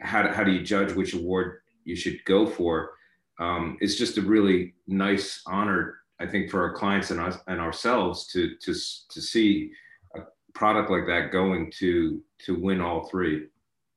how, 0.00 0.26
how 0.32 0.42
do 0.42 0.50
you 0.50 0.62
judge 0.62 0.92
which 0.92 1.14
award 1.14 1.58
you 1.84 1.94
should 1.94 2.24
go 2.24 2.46
for 2.46 2.92
um, 3.38 3.76
it's 3.80 3.96
just 3.96 4.16
a 4.16 4.22
really 4.22 4.74
nice 4.86 5.42
honor 5.46 5.98
i 6.18 6.26
think 6.26 6.50
for 6.50 6.62
our 6.62 6.72
clients 6.72 7.10
and 7.10 7.20
us 7.20 7.38
and 7.46 7.60
ourselves 7.60 8.26
to 8.26 8.56
to 8.62 8.72
to 9.10 9.20
see 9.20 9.70
product 10.54 10.90
like 10.90 11.06
that 11.06 11.32
going 11.32 11.70
to 11.70 12.22
to 12.38 12.58
win 12.60 12.80
all 12.80 13.06
three 13.06 13.46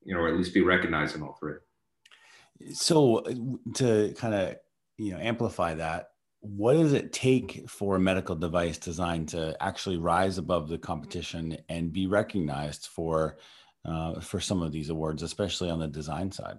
you 0.04 0.14
know 0.14 0.20
or 0.20 0.28
at 0.28 0.36
least 0.36 0.54
be 0.54 0.62
recognized 0.62 1.14
in 1.14 1.22
all 1.22 1.36
three 1.38 1.56
so 2.72 3.22
to 3.74 4.14
kind 4.16 4.34
of 4.34 4.56
you 4.96 5.12
know 5.12 5.18
amplify 5.18 5.74
that 5.74 6.10
what 6.40 6.74
does 6.74 6.92
it 6.92 7.12
take 7.12 7.68
for 7.68 7.96
a 7.96 8.00
medical 8.00 8.36
device 8.36 8.78
design 8.78 9.26
to 9.26 9.56
actually 9.60 9.96
rise 9.96 10.38
above 10.38 10.68
the 10.68 10.78
competition 10.78 11.56
and 11.68 11.92
be 11.92 12.06
recognized 12.06 12.86
for 12.86 13.38
uh, 13.84 14.20
for 14.20 14.40
some 14.40 14.62
of 14.62 14.72
these 14.72 14.90
awards, 14.90 15.22
especially 15.22 15.70
on 15.70 15.78
the 15.78 15.86
design 15.86 16.30
side? 16.30 16.58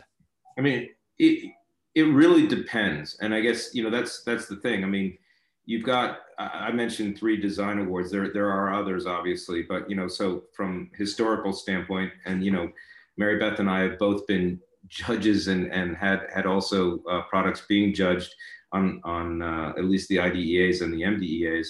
I 0.58 0.62
mean, 0.62 0.90
it 1.20 1.52
it 1.96 2.04
really 2.04 2.48
depends, 2.48 3.18
and 3.22 3.34
I 3.34 3.42
guess 3.42 3.74
you 3.74 3.84
know 3.84 3.90
that's 3.90 4.24
that's 4.24 4.48
the 4.48 4.58
thing. 4.58 4.84
I 4.84 4.88
mean, 4.88 5.18
you've 5.68 5.84
got 5.84 6.22
I 6.40 6.72
mentioned 6.72 7.18
three 7.18 7.38
design 7.38 7.78
awards. 7.78 8.10
There 8.10 8.32
there 8.34 8.50
are 8.50 8.74
others, 8.74 9.06
obviously, 9.06 9.62
but 9.62 9.88
you 9.90 9.96
know, 9.96 10.08
so 10.08 10.44
from 10.56 10.90
historical 10.96 11.54
standpoint, 11.54 12.12
and 12.26 12.44
you 12.44 12.52
know, 12.52 12.72
Mary 13.18 13.38
Beth 13.38 13.60
and 13.60 13.70
I 13.70 13.82
have 13.82 14.00
both 14.00 14.26
been 14.26 14.60
judges 14.88 15.48
and 15.48 15.72
and 15.72 15.96
had 15.96 16.28
had 16.34 16.46
also 16.46 17.04
uh, 17.10 17.22
products 17.24 17.64
being 17.68 17.94
judged 17.94 18.34
on 18.72 19.02
on 19.04 19.42
uh, 19.42 19.74
at 19.78 19.86
least 19.86 20.10
the 20.10 20.20
IDEAs 20.20 20.82
and 20.82 20.94
the 20.94 21.02
MDEAs. 21.02 21.68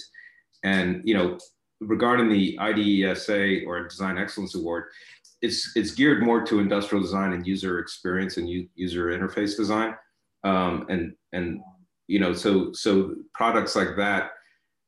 And 0.64 1.02
you 1.04 1.14
know, 1.14 1.38
regarding 1.80 2.28
the 2.28 2.56
IDSA 2.60 3.66
or 3.66 3.88
Design 3.88 4.16
Excellence 4.16 4.54
Award, 4.54 4.84
it's 5.42 5.72
it's 5.76 5.92
geared 5.92 6.22
more 6.22 6.44
to 6.44 6.60
industrial 6.60 7.02
design 7.02 7.32
and 7.32 7.46
user 7.46 7.80
experience 7.80 8.36
and 8.36 8.48
u- 8.48 8.68
user 8.74 9.06
interface 9.06 9.56
design. 9.56 9.94
Um, 10.44 10.86
and 10.88 11.14
and 11.32 11.60
you 12.08 12.18
know, 12.18 12.32
so 12.32 12.72
so 12.72 13.14
products 13.34 13.76
like 13.76 13.96
that, 13.96 14.32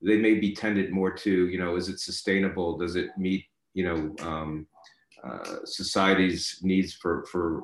they 0.02 0.16
may 0.16 0.34
be 0.34 0.54
tended 0.54 0.90
more 0.90 1.12
to 1.12 1.48
you 1.48 1.58
know, 1.58 1.76
is 1.76 1.88
it 1.88 2.00
sustainable? 2.00 2.76
Does 2.76 2.96
it 2.96 3.10
meet 3.16 3.44
you 3.74 3.84
know 3.84 4.26
um, 4.26 4.66
uh, 5.22 5.56
society's 5.64 6.58
needs 6.62 6.94
for 6.94 7.24
for 7.26 7.62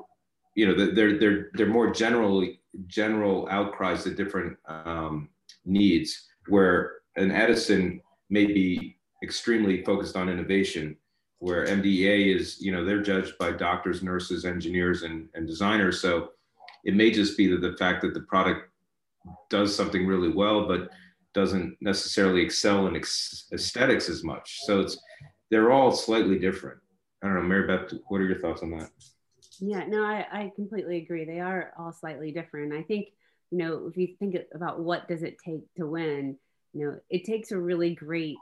you 0.55 0.67
know 0.67 0.93
they're 0.93 1.17
they're 1.17 1.49
they're 1.53 1.67
more 1.67 1.91
generally 1.91 2.61
general 2.87 3.47
outcries 3.49 4.03
to 4.03 4.13
different 4.13 4.57
um, 4.67 5.29
needs 5.65 6.27
where 6.47 6.93
an 7.15 7.31
edison 7.31 8.01
may 8.29 8.45
be 8.45 8.97
extremely 9.23 9.83
focused 9.83 10.15
on 10.15 10.29
innovation 10.29 10.95
where 11.39 11.65
mdea 11.65 12.35
is 12.35 12.61
you 12.61 12.71
know 12.71 12.85
they're 12.85 13.01
judged 13.01 13.37
by 13.37 13.51
doctors 13.51 14.03
nurses 14.03 14.45
engineers 14.45 15.03
and, 15.03 15.27
and 15.33 15.47
designers 15.47 16.01
so 16.01 16.29
it 16.83 16.95
may 16.95 17.11
just 17.11 17.37
be 17.37 17.47
that 17.47 17.61
the 17.61 17.75
fact 17.77 18.01
that 18.01 18.13
the 18.13 18.21
product 18.21 18.66
does 19.49 19.75
something 19.75 20.05
really 20.05 20.29
well 20.29 20.67
but 20.67 20.89
doesn't 21.33 21.77
necessarily 21.81 22.41
excel 22.41 22.87
in 22.87 22.95
aesthetics 22.95 24.09
as 24.09 24.23
much 24.23 24.59
so 24.63 24.79
it's 24.79 24.97
they're 25.51 25.71
all 25.71 25.91
slightly 25.91 26.39
different 26.39 26.79
i 27.21 27.27
don't 27.27 27.35
know 27.35 27.41
mary 27.41 27.67
beth 27.67 27.91
what 28.07 28.19
are 28.19 28.25
your 28.25 28.39
thoughts 28.39 28.63
on 28.63 28.71
that 28.71 28.89
yeah, 29.59 29.85
no, 29.87 30.03
I, 30.03 30.25
I 30.31 30.51
completely 30.55 30.97
agree. 30.97 31.25
They 31.25 31.39
are 31.39 31.73
all 31.77 31.91
slightly 31.91 32.31
different. 32.31 32.73
I 32.73 32.83
think, 32.83 33.07
you 33.51 33.57
know, 33.57 33.87
if 33.87 33.97
you 33.97 34.15
think 34.19 34.35
about 34.53 34.79
what 34.79 35.07
does 35.07 35.23
it 35.23 35.37
take 35.43 35.61
to 35.77 35.87
win, 35.87 36.37
you 36.73 36.85
know, 36.85 36.99
it 37.09 37.23
takes 37.23 37.51
a 37.51 37.57
really 37.57 37.95
great 37.95 38.37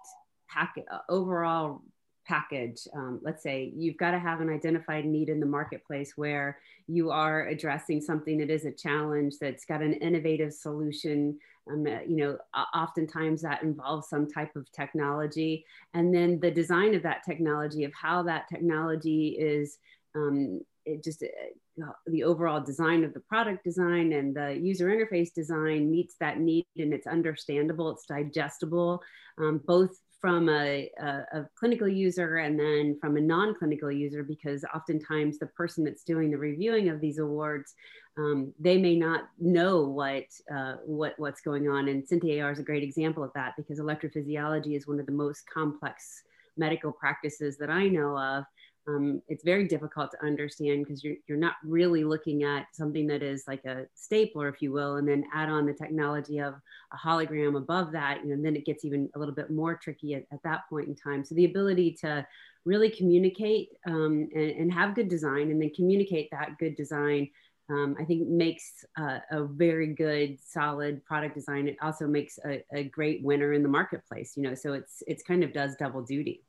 packet 0.50 0.86
uh, 0.92 1.00
overall 1.10 1.82
package. 2.26 2.88
Um, 2.94 3.20
let's 3.24 3.44
say 3.44 3.72
you've 3.76 3.98
got 3.98 4.12
to 4.12 4.20
have 4.20 4.42
an 4.42 4.50
identified 4.50 5.06
need 5.06 5.30
in 5.30 5.40
the 5.40 5.46
marketplace 5.46 6.14
where 6.16 6.60
you 6.88 7.12
are 7.12 7.48
addressing 7.48 8.02
something 8.02 8.38
that 8.40 8.50
is 8.50 8.66
a 8.66 8.72
challenge 8.72 9.36
that's 9.40 9.66
got 9.66 9.82
an 9.82 9.94
innovative 9.94 10.54
solution. 10.54 11.40
Um, 11.72 11.88
uh, 11.88 12.02
you 12.08 12.18
know, 12.18 12.38
oftentimes 12.76 13.42
that 13.42 13.64
involves 13.64 14.08
some 14.08 14.30
type 14.30 14.56
of 14.56 14.72
technology, 14.72 15.66
and 15.94 16.14
then 16.14 16.40
the 16.40 16.52
design 16.52 16.94
of 16.94 17.04
that 17.04 17.24
technology, 17.24 17.84
of 17.86 17.94
how 17.94 18.22
that 18.24 18.48
technology 18.48 19.30
is 19.40 19.80
um, 20.16 20.62
it 20.86 21.04
just 21.04 21.24
uh, 21.24 21.92
the 22.08 22.24
overall 22.24 22.62
design 22.62 23.04
of 23.04 23.14
the 23.14 23.20
product 23.20 23.64
design 23.64 24.14
and 24.14 24.36
the 24.36 24.54
user 24.54 24.88
interface 24.88 25.34
design 25.34 25.92
meets 25.92 26.16
that 26.20 26.40
need 26.40 26.66
and 26.78 26.94
it's 26.94 27.08
understandable 27.08 27.90
it's 27.90 28.06
digestible 28.06 29.02
um, 29.38 29.62
both 29.66 30.00
from 30.22 30.50
a, 30.50 30.90
a, 31.00 31.06
a, 31.34 31.50
clinical 31.58 31.88
user 31.88 32.38
and 32.38 32.60
then 32.60 32.98
from 33.00 33.18
a 33.18 33.22
non-clinical 33.22 33.92
user 33.92 34.24
because 34.24 34.64
oftentimes 34.74 35.38
the 35.38 35.46
person 35.48 35.84
that's 35.84 36.04
doing 36.04 36.32
the 36.32 36.38
reviewing 36.38 36.90
of 36.90 37.00
these 37.00 37.20
awards 37.20 37.76
um, 38.18 38.54
they 38.60 38.78
may 38.78 38.96
not 38.96 39.28
know 39.40 39.84
what 39.84 40.24
uh, 40.54 40.76
what 40.86 41.16
what's 41.18 41.42
going 41.42 41.68
on. 41.70 41.90
And 41.90 42.08
SentiAR 42.08 42.52
is 42.52 42.60
a 42.60 42.64
great 42.64 42.84
example 42.84 43.24
of 43.24 43.32
that 43.36 43.54
because 43.58 43.80
electrophysiology 43.80 44.78
is 44.78 44.88
one 44.88 45.00
of 45.00 45.06
the 45.06 45.12
most 45.12 45.44
complex 45.54 46.24
medical 46.58 46.92
practices 46.92 47.58
that 47.58 47.70
I 47.70 47.88
know 47.88 48.18
of 48.18 48.46
um, 48.88 49.22
it's 49.28 49.44
very 49.44 49.68
difficult 49.68 50.12
to 50.12 50.26
understand 50.26 50.86
because 50.86 51.04
you're, 51.04 51.16
you're 51.28 51.38
not 51.38 51.56
really 51.64 52.04
looking 52.04 52.44
at 52.44 52.68
something 52.74 53.08
that 53.08 53.24
is 53.24 53.44
like 53.48 53.66
a 53.66 53.86
stapler, 53.96 54.48
if 54.48 54.62
you 54.62 54.72
will, 54.72 54.98
and 54.98 55.08
then 55.08 55.24
add 55.34 55.50
on 55.50 55.66
the 55.66 55.74
technology 55.74 56.40
of 56.40 56.54
a 56.94 56.98
hologram 56.98 57.58
above 57.58 57.92
that, 57.94 58.20
you 58.22 58.28
know, 58.28 58.34
and 58.34 58.46
then 58.46 58.56
it 58.56 58.66
gets 58.66 58.86
even 58.86 59.10
a 59.16 59.20
little 59.20 59.34
bit 59.34 59.50
more 59.50 59.76
tricky 59.76 60.14
at, 60.14 60.26
at 60.32 60.44
that 60.44 60.70
point 60.70 60.88
in 60.88 60.96
time. 60.96 61.26
So 61.26 61.34
the 61.34 61.46
ability 61.46 61.98
to 62.02 62.26
really 62.64 62.90
communicate 62.90 63.70
um, 63.88 64.30
and, 64.36 64.52
and, 64.52 64.74
have 64.74 64.96
good 64.96 65.08
design 65.08 65.52
and 65.52 65.62
then 65.62 65.72
communicate 65.76 66.30
that 66.32 66.58
good 66.60 66.76
design, 66.76 67.30
um, 67.70 67.96
I 68.00 68.04
think 68.06 68.28
makes 68.28 68.86
uh, 69.00 69.20
a 69.32 69.44
very 69.44 69.94
good, 69.94 70.40
solid 70.44 71.04
product 71.06 71.36
design. 71.36 71.68
It 71.68 71.78
also 71.82 72.08
makes 72.08 72.40
a, 72.46 72.64
a 72.74 72.84
great 72.86 73.24
winner 73.24 73.54
in 73.54 73.64
the 73.64 73.70
marketplace, 73.70 74.34
you 74.36 74.44
know, 74.44 74.56
so 74.56 74.74
it's, 74.74 75.02
it's 75.08 75.24
kind 75.24 75.44
of 75.44 75.54
does 75.54 75.76
double 75.76 76.02
duty. 76.02 76.45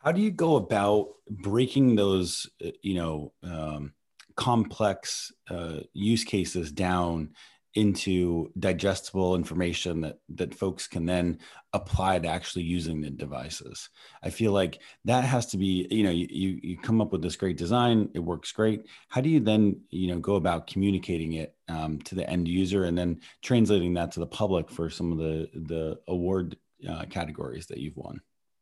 How 0.00 0.12
do 0.12 0.20
you 0.20 0.30
go 0.30 0.56
about 0.56 1.08
breaking 1.28 1.96
those, 1.96 2.48
uh, 2.64 2.70
you 2.82 2.94
know, 2.94 3.32
um, 3.42 3.92
complex 4.36 5.32
uh, 5.50 5.80
use 5.92 6.24
cases 6.24 6.70
down 6.70 7.30
into 7.74 8.50
digestible 8.58 9.34
information 9.34 10.00
that 10.00 10.18
that 10.28 10.54
folks 10.54 10.86
can 10.86 11.04
then 11.04 11.38
apply 11.72 12.18
to 12.18 12.28
actually 12.28 12.62
using 12.62 13.00
the 13.00 13.10
devices? 13.10 13.90
I 14.22 14.30
feel 14.30 14.52
like 14.52 14.80
that 15.04 15.24
has 15.24 15.46
to 15.46 15.58
be 15.58 15.86
you 15.90 16.04
know 16.04 16.10
you, 16.10 16.60
you 16.62 16.78
come 16.78 17.00
up 17.00 17.10
with 17.10 17.22
this 17.22 17.36
great 17.36 17.56
design 17.56 18.08
it 18.14 18.20
works 18.20 18.52
great. 18.52 18.86
How 19.08 19.20
do 19.20 19.28
you 19.28 19.40
then 19.40 19.80
you 19.90 20.08
know 20.08 20.20
go 20.20 20.36
about 20.36 20.68
communicating 20.68 21.32
it 21.34 21.56
um, 21.68 21.98
to 22.02 22.14
the 22.14 22.28
end 22.30 22.46
user 22.46 22.84
and 22.84 22.96
then 22.96 23.20
translating 23.42 23.94
that 23.94 24.12
to 24.12 24.20
the 24.20 24.26
public 24.26 24.70
for 24.70 24.88
some 24.90 25.10
of 25.10 25.18
the 25.18 25.50
the 25.54 25.98
award 26.06 26.56
uh, 26.88 27.04
categories 27.10 27.66
that 27.66 27.78
you've 27.78 27.96
won 27.96 28.20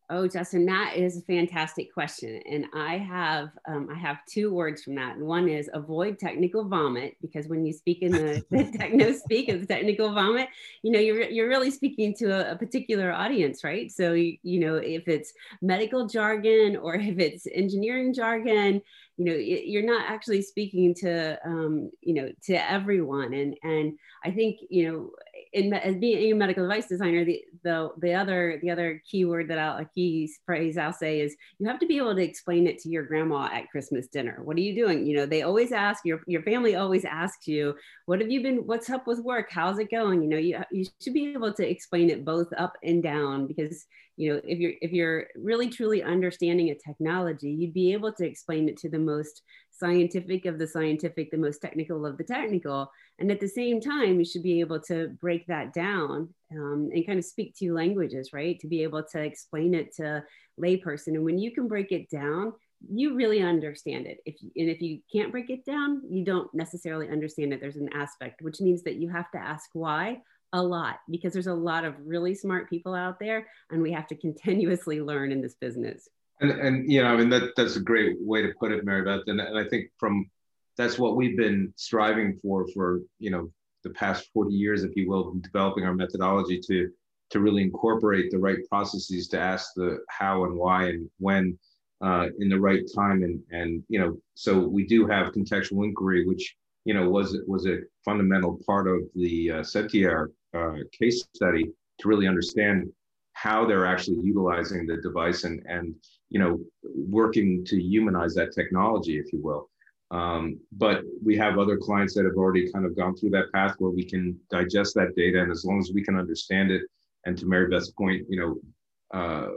Oh, 0.08 0.28
Justin, 0.28 0.66
that 0.66 0.94
is 0.94 1.16
a 1.16 1.22
fantastic 1.22 1.92
question, 1.92 2.40
and 2.48 2.66
I 2.72 2.96
have 2.96 3.50
um, 3.66 3.88
I 3.92 3.98
have 3.98 4.18
two 4.24 4.54
words 4.54 4.84
from 4.84 4.94
that. 4.94 5.18
One 5.18 5.48
is 5.48 5.68
avoid 5.74 6.20
technical 6.20 6.68
vomit 6.68 7.16
because 7.20 7.48
when 7.48 7.66
you 7.66 7.72
speak 7.72 8.02
in 8.02 8.12
the, 8.12 8.44
the 8.50 8.70
techno 8.78 9.10
speak 9.10 9.48
of 9.48 9.60
the 9.60 9.66
technical 9.66 10.12
vomit, 10.12 10.48
you 10.82 10.92
know 10.92 11.00
you're 11.00 11.22
you're 11.22 11.48
really 11.48 11.72
speaking 11.72 12.14
to 12.18 12.26
a, 12.26 12.52
a 12.52 12.56
particular 12.56 13.10
audience, 13.12 13.64
right? 13.64 13.90
So 13.90 14.12
you, 14.12 14.36
you 14.44 14.60
know 14.60 14.76
if 14.76 15.08
it's 15.08 15.32
medical 15.60 16.06
jargon 16.06 16.76
or 16.76 16.94
if 16.94 17.18
it's 17.18 17.48
engineering 17.52 18.14
jargon, 18.14 18.82
you 19.16 19.24
know 19.24 19.34
you're 19.34 19.82
not 19.82 20.08
actually 20.08 20.42
speaking 20.42 20.94
to 21.00 21.36
um, 21.44 21.90
you 22.00 22.14
know 22.14 22.30
to 22.44 22.70
everyone, 22.70 23.34
and 23.34 23.56
and 23.64 23.98
I 24.24 24.30
think 24.30 24.60
you 24.70 24.88
know 24.88 25.10
in 25.56 25.72
as 25.72 25.96
being 25.96 26.32
a 26.32 26.34
medical 26.34 26.64
device 26.64 26.86
designer, 26.86 27.24
the 27.24 27.42
the 27.64 27.90
the 27.98 28.12
other 28.12 28.58
the 28.62 28.70
other 28.70 29.02
keyword 29.10 29.48
that 29.48 29.58
I'll 29.58 29.78
a 29.78 29.84
key 29.86 30.30
phrase 30.44 30.76
I'll 30.76 30.92
say 30.92 31.20
is 31.20 31.34
you 31.58 31.66
have 31.66 31.80
to 31.80 31.86
be 31.86 31.96
able 31.96 32.14
to 32.14 32.22
explain 32.22 32.66
it 32.66 32.78
to 32.80 32.90
your 32.90 33.04
grandma 33.04 33.48
at 33.50 33.70
Christmas 33.70 34.06
dinner. 34.06 34.40
What 34.44 34.58
are 34.58 34.60
you 34.60 34.74
doing? 34.74 35.06
You 35.06 35.16
know, 35.16 35.26
they 35.26 35.42
always 35.42 35.72
ask 35.72 36.04
your 36.04 36.20
your 36.26 36.42
family 36.42 36.76
always 36.76 37.06
asks 37.06 37.48
you, 37.48 37.74
what 38.04 38.20
have 38.20 38.30
you 38.30 38.42
been? 38.42 38.66
What's 38.66 38.90
up 38.90 39.06
with 39.06 39.20
work? 39.20 39.48
How's 39.50 39.78
it 39.78 39.90
going? 39.90 40.22
You 40.22 40.28
know, 40.28 40.36
you 40.36 40.58
you 40.70 40.84
should 41.00 41.14
be 41.14 41.32
able 41.32 41.54
to 41.54 41.68
explain 41.68 42.10
it 42.10 42.24
both 42.24 42.52
up 42.58 42.74
and 42.82 43.02
down 43.02 43.46
because 43.46 43.86
you 44.18 44.34
know 44.34 44.40
if 44.44 44.58
you're 44.58 44.74
if 44.82 44.92
you're 44.92 45.26
really 45.36 45.70
truly 45.70 46.02
understanding 46.02 46.68
a 46.68 46.74
technology, 46.74 47.48
you'd 47.48 47.74
be 47.74 47.94
able 47.94 48.12
to 48.12 48.26
explain 48.26 48.68
it 48.68 48.76
to 48.78 48.90
the 48.90 48.98
most 48.98 49.40
scientific 49.78 50.46
of 50.46 50.58
the 50.58 50.66
scientific, 50.66 51.30
the 51.30 51.36
most 51.36 51.60
technical 51.60 52.06
of 52.06 52.16
the 52.16 52.24
technical. 52.24 52.90
And 53.18 53.30
at 53.30 53.40
the 53.40 53.48
same 53.48 53.80
time, 53.80 54.18
you 54.18 54.24
should 54.24 54.42
be 54.42 54.60
able 54.60 54.80
to 54.82 55.08
break 55.20 55.46
that 55.46 55.72
down 55.72 56.28
um, 56.52 56.90
and 56.92 57.06
kind 57.06 57.18
of 57.18 57.24
speak 57.24 57.54
two 57.54 57.74
languages, 57.74 58.32
right? 58.32 58.58
To 58.60 58.66
be 58.66 58.82
able 58.82 59.02
to 59.12 59.20
explain 59.20 59.74
it 59.74 59.94
to 59.96 60.22
layperson. 60.60 61.08
And 61.08 61.24
when 61.24 61.38
you 61.38 61.52
can 61.52 61.68
break 61.68 61.92
it 61.92 62.08
down, 62.10 62.52
you 62.88 63.14
really 63.14 63.42
understand 63.42 64.06
it. 64.06 64.18
If 64.26 64.36
and 64.42 64.68
if 64.70 64.80
you 64.80 65.00
can't 65.12 65.32
break 65.32 65.50
it 65.50 65.64
down, 65.64 66.02
you 66.08 66.24
don't 66.24 66.52
necessarily 66.54 67.08
understand 67.08 67.52
it. 67.52 67.60
There's 67.60 67.76
an 67.76 67.92
aspect, 67.94 68.42
which 68.42 68.60
means 68.60 68.82
that 68.82 68.96
you 68.96 69.08
have 69.08 69.30
to 69.32 69.38
ask 69.38 69.70
why 69.72 70.20
a 70.52 70.62
lot 70.62 70.98
because 71.10 71.32
there's 71.32 71.48
a 71.48 71.54
lot 71.54 71.84
of 71.84 71.94
really 72.04 72.34
smart 72.34 72.70
people 72.70 72.94
out 72.94 73.18
there, 73.18 73.46
and 73.70 73.82
we 73.82 73.92
have 73.92 74.06
to 74.08 74.14
continuously 74.26 75.00
learn 75.00 75.32
in 75.32 75.40
this 75.40 75.54
business. 75.54 76.08
And, 76.40 76.50
and 76.50 76.90
you 76.90 77.02
know, 77.02 77.08
I 77.08 77.16
mean, 77.16 77.30
that, 77.30 77.54
that's 77.56 77.76
a 77.76 77.80
great 77.80 78.16
way 78.20 78.42
to 78.42 78.52
put 78.58 78.72
it, 78.72 78.84
Mary 78.84 79.04
Beth. 79.04 79.22
And, 79.26 79.40
and 79.40 79.58
I 79.58 79.64
think 79.68 79.90
from 79.98 80.28
that's 80.76 80.98
what 80.98 81.16
we've 81.16 81.36
been 81.36 81.72
striving 81.76 82.38
for 82.42 82.66
for 82.68 83.00
you 83.18 83.30
know 83.30 83.50
the 83.82 83.90
past 83.90 84.28
40 84.34 84.54
years, 84.54 84.84
if 84.84 84.96
you 84.96 85.08
will, 85.08 85.34
developing 85.34 85.84
our 85.84 85.94
methodology 85.94 86.60
to 86.66 86.90
to 87.30 87.40
really 87.40 87.62
incorporate 87.62 88.30
the 88.30 88.38
right 88.38 88.58
processes 88.68 89.28
to 89.28 89.40
ask 89.40 89.72
the 89.74 89.98
how 90.08 90.44
and 90.44 90.56
why 90.56 90.88
and 90.88 91.10
when 91.18 91.58
uh, 92.04 92.28
in 92.38 92.48
the 92.48 92.60
right 92.60 92.82
time. 92.94 93.22
And 93.22 93.40
and 93.50 93.82
you 93.88 93.98
know, 93.98 94.18
so 94.34 94.58
we 94.58 94.86
do 94.86 95.06
have 95.06 95.32
contextual 95.32 95.84
inquiry, 95.84 96.26
which 96.26 96.56
you 96.84 96.94
know 96.94 97.08
was 97.08 97.38
was 97.46 97.66
a 97.66 97.78
fundamental 98.04 98.60
part 98.66 98.86
of 98.86 99.00
the 99.14 99.50
uh, 99.50 99.60
SentiAR 99.60 100.28
uh, 100.54 100.76
case 100.92 101.26
study 101.34 101.64
to 101.98 102.08
really 102.08 102.28
understand 102.28 102.90
how 103.32 103.66
they're 103.66 103.86
actually 103.86 104.20
utilizing 104.22 104.86
the 104.86 104.98
device 104.98 105.44
and 105.44 105.62
and 105.66 105.94
you 106.30 106.38
know 106.38 106.58
working 106.84 107.64
to 107.64 107.80
humanize 107.80 108.34
that 108.34 108.52
technology 108.52 109.18
if 109.18 109.32
you 109.32 109.40
will 109.42 109.68
um, 110.12 110.60
but 110.70 111.02
we 111.24 111.36
have 111.36 111.58
other 111.58 111.76
clients 111.76 112.14
that 112.14 112.24
have 112.24 112.36
already 112.36 112.70
kind 112.70 112.86
of 112.86 112.96
gone 112.96 113.16
through 113.16 113.30
that 113.30 113.50
path 113.52 113.74
where 113.78 113.90
we 113.90 114.04
can 114.04 114.38
digest 114.50 114.94
that 114.94 115.16
data 115.16 115.42
and 115.42 115.50
as 115.50 115.64
long 115.64 115.80
as 115.80 115.90
we 115.92 116.02
can 116.02 116.16
understand 116.16 116.70
it 116.70 116.82
and 117.24 117.36
to 117.36 117.46
mary 117.46 117.68
beth's 117.68 117.90
point 117.90 118.24
you 118.28 118.38
know 118.40 119.18
uh, 119.18 119.48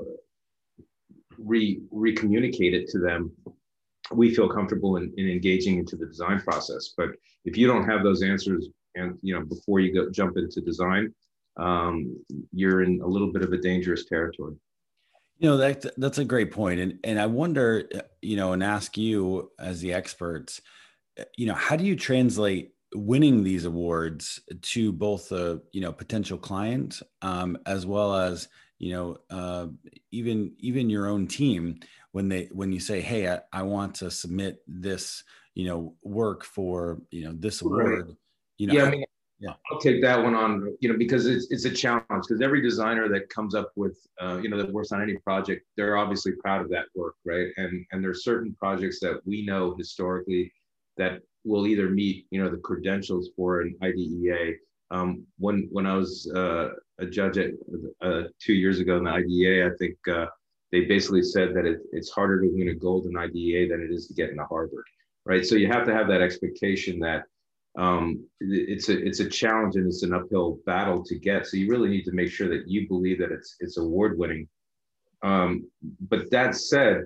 re 1.37 1.81
re-communicate 1.91 2.73
it 2.73 2.87
to 2.87 2.99
them 2.99 3.31
we 4.11 4.33
feel 4.33 4.49
comfortable 4.49 4.97
in, 4.97 5.13
in 5.17 5.29
engaging 5.29 5.77
into 5.77 5.95
the 5.95 6.05
design 6.05 6.39
process 6.41 6.93
but 6.97 7.09
if 7.45 7.57
you 7.57 7.67
don't 7.67 7.87
have 7.87 8.03
those 8.03 8.23
answers 8.23 8.67
and 8.95 9.17
you 9.21 9.33
know 9.33 9.45
before 9.45 9.79
you 9.79 9.93
go 9.93 10.09
jump 10.09 10.37
into 10.37 10.61
design 10.61 11.13
um, 11.59 12.15
you're 12.53 12.83
in 12.83 13.01
a 13.01 13.07
little 13.07 13.31
bit 13.31 13.43
of 13.43 13.51
a 13.51 13.57
dangerous 13.57 14.05
territory. 14.05 14.55
You 15.39 15.49
know 15.49 15.57
that 15.57 15.85
that's 15.97 16.17
a 16.17 16.25
great 16.25 16.51
point, 16.51 16.81
and 16.81 16.99
and 17.03 17.19
I 17.19 17.25
wonder, 17.25 17.89
you 18.21 18.35
know, 18.35 18.51
and 18.51 18.61
ask 18.61 18.97
you 18.97 19.51
as 19.57 19.79
the 19.79 19.93
experts, 19.93 20.61
you 21.37 21.45
know, 21.45 21.53
how 21.53 21.77
do 21.77 21.85
you 21.85 21.95
translate 21.95 22.73
winning 22.93 23.43
these 23.43 23.65
awards 23.65 24.41
to 24.61 24.91
both 24.91 25.31
a 25.31 25.61
you 25.71 25.81
know 25.81 25.93
potential 25.93 26.37
client 26.37 27.01
um, 27.21 27.57
as 27.65 27.85
well 27.85 28.15
as 28.15 28.49
you 28.79 28.93
know 28.93 29.17
uh, 29.29 29.67
even 30.11 30.53
even 30.59 30.89
your 30.89 31.07
own 31.07 31.25
team 31.25 31.79
when 32.11 32.27
they 32.27 32.49
when 32.51 32.71
you 32.71 32.79
say, 32.79 32.99
hey, 32.99 33.31
I, 33.31 33.39
I 33.53 33.63
want 33.63 33.95
to 33.95 34.11
submit 34.11 34.61
this 34.67 35.23
you 35.55 35.67
know 35.67 35.95
work 36.03 36.43
for 36.43 37.01
you 37.11 37.25
know 37.25 37.33
this 37.33 37.61
award. 37.61 38.07
Right. 38.07 38.15
You 38.57 38.67
know, 38.67 38.73
yeah, 38.73 38.83
I 38.83 38.89
mean, 38.91 39.05
yeah. 39.39 39.53
I'll 39.71 39.79
take 39.79 40.01
that 40.01 40.21
one 40.21 40.35
on, 40.35 40.75
you 40.81 40.91
know, 40.91 40.97
because 40.97 41.25
it's, 41.25 41.47
it's 41.49 41.63
a 41.63 41.71
challenge 41.71 42.05
because 42.09 42.41
every 42.41 42.61
designer 42.61 43.07
that 43.09 43.29
comes 43.29 43.55
up 43.55 43.71
with, 43.75 43.97
uh, 44.21 44.37
you 44.37 44.49
know, 44.49 44.57
that 44.57 44.71
works 44.71 44.91
on 44.91 45.01
any 45.01 45.15
project, 45.15 45.65
they're 45.77 45.97
obviously 45.97 46.33
proud 46.33 46.61
of 46.61 46.69
that 46.71 46.85
work, 46.93 47.15
right? 47.25 47.47
And 47.55 47.85
and 47.91 48.03
there 48.03 48.11
are 48.11 48.15
certain 48.15 48.53
projects 48.59 48.99
that 48.99 49.21
we 49.25 49.45
know 49.45 49.75
historically 49.75 50.51
that 50.97 51.21
will 51.45 51.67
either 51.67 51.89
meet, 51.89 52.27
you 52.31 52.43
know, 52.43 52.49
the 52.49 52.57
credentials 52.57 53.29
for 53.35 53.61
an 53.61 53.75
IDEA. 53.81 54.55
Um, 54.91 55.25
when 55.37 55.69
when 55.71 55.85
I 55.85 55.95
was 55.95 56.29
uh, 56.35 56.71
a 56.99 57.05
judge 57.05 57.37
at 57.37 57.51
uh, 58.01 58.23
two 58.39 58.53
years 58.53 58.79
ago 58.79 58.97
in 58.97 59.05
the 59.05 59.11
IDEA, 59.11 59.67
I 59.67 59.71
think 59.77 59.95
uh, 60.11 60.25
they 60.73 60.81
basically 60.81 61.23
said 61.23 61.53
that 61.55 61.65
it, 61.65 61.79
it's 61.93 62.09
harder 62.09 62.41
to 62.41 62.47
win 62.47 62.69
a 62.69 62.75
golden 62.75 63.17
IDEA 63.17 63.69
than 63.69 63.81
it 63.81 63.91
is 63.91 64.07
to 64.07 64.13
get 64.13 64.31
into 64.31 64.43
Harvard, 64.43 64.85
right? 65.25 65.45
So 65.45 65.55
you 65.55 65.67
have 65.67 65.85
to 65.85 65.93
have 65.93 66.09
that 66.09 66.21
expectation 66.21 66.99
that 66.99 67.23
um, 67.79 68.25
it's 68.41 68.89
a 68.89 69.05
it's 69.07 69.21
a 69.21 69.29
challenge 69.29 69.77
and 69.77 69.87
it's 69.87 70.03
an 70.03 70.13
uphill 70.13 70.59
battle 70.65 71.01
to 71.05 71.17
get. 71.17 71.47
So 71.47 71.55
you 71.55 71.69
really 71.69 71.87
need 71.87 72.03
to 72.03 72.11
make 72.11 72.29
sure 72.29 72.49
that 72.49 72.67
you 72.67 72.89
believe 72.89 73.19
that 73.19 73.31
it's 73.31 73.55
it's 73.61 73.77
award 73.77 74.19
winning. 74.19 74.49
Um, 75.23 75.65
but 76.09 76.29
that 76.31 76.55
said, 76.55 77.05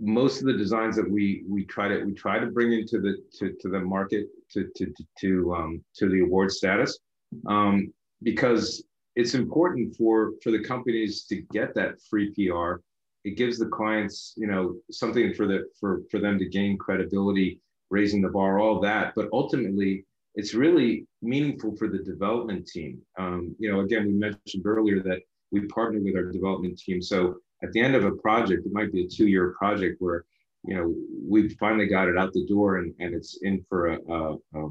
most 0.00 0.40
of 0.40 0.46
the 0.46 0.56
designs 0.56 0.96
that 0.96 1.08
we 1.08 1.44
we 1.48 1.64
try 1.64 1.86
to 1.86 2.02
we 2.02 2.12
try 2.12 2.40
to 2.40 2.46
bring 2.46 2.72
into 2.72 3.00
the 3.00 3.18
to, 3.38 3.54
to 3.60 3.68
the 3.68 3.78
market 3.78 4.26
to 4.52 4.68
to 4.74 4.92
to 5.20 5.54
um, 5.54 5.84
to 5.94 6.08
the 6.08 6.20
award 6.20 6.50
status 6.50 6.98
um, 7.46 7.92
because 8.24 8.82
it's 9.14 9.34
important 9.34 9.94
for 9.94 10.32
for 10.42 10.50
the 10.50 10.64
companies 10.64 11.22
to 11.26 11.36
get 11.52 11.72
that 11.76 12.02
free 12.10 12.32
PR. 12.34 12.80
It 13.22 13.36
gives 13.36 13.58
the 13.58 13.66
clients 13.66 14.34
you 14.36 14.48
know 14.48 14.74
something 14.90 15.34
for 15.34 15.46
the 15.46 15.68
for 15.78 16.02
for 16.10 16.18
them 16.18 16.36
to 16.40 16.48
gain 16.48 16.76
credibility 16.78 17.60
raising 17.90 18.22
the 18.22 18.28
bar, 18.28 18.58
all 18.58 18.80
that. 18.80 19.12
But 19.14 19.28
ultimately, 19.32 20.04
it's 20.34 20.54
really 20.54 21.06
meaningful 21.22 21.76
for 21.76 21.88
the 21.88 21.98
development 21.98 22.66
team. 22.66 23.00
Um, 23.18 23.54
you 23.58 23.70
know, 23.70 23.80
again, 23.80 24.06
we 24.06 24.12
mentioned 24.12 24.66
earlier 24.66 25.02
that 25.02 25.20
we 25.50 25.66
partner 25.66 26.00
with 26.00 26.16
our 26.16 26.30
development 26.30 26.78
team. 26.78 27.02
So 27.02 27.36
at 27.62 27.72
the 27.72 27.80
end 27.80 27.94
of 27.94 28.04
a 28.04 28.12
project, 28.12 28.66
it 28.66 28.72
might 28.72 28.92
be 28.92 29.04
a 29.04 29.08
two-year 29.08 29.54
project 29.58 29.96
where, 30.00 30.24
you 30.64 30.76
know, 30.76 30.94
we've 31.26 31.56
finally 31.58 31.86
got 31.86 32.08
it 32.08 32.18
out 32.18 32.32
the 32.32 32.46
door 32.46 32.78
and, 32.78 32.94
and 33.00 33.14
it's 33.14 33.40
in 33.42 33.64
for 33.68 33.88
a, 33.88 33.98
a, 34.08 34.34
a 34.54 34.68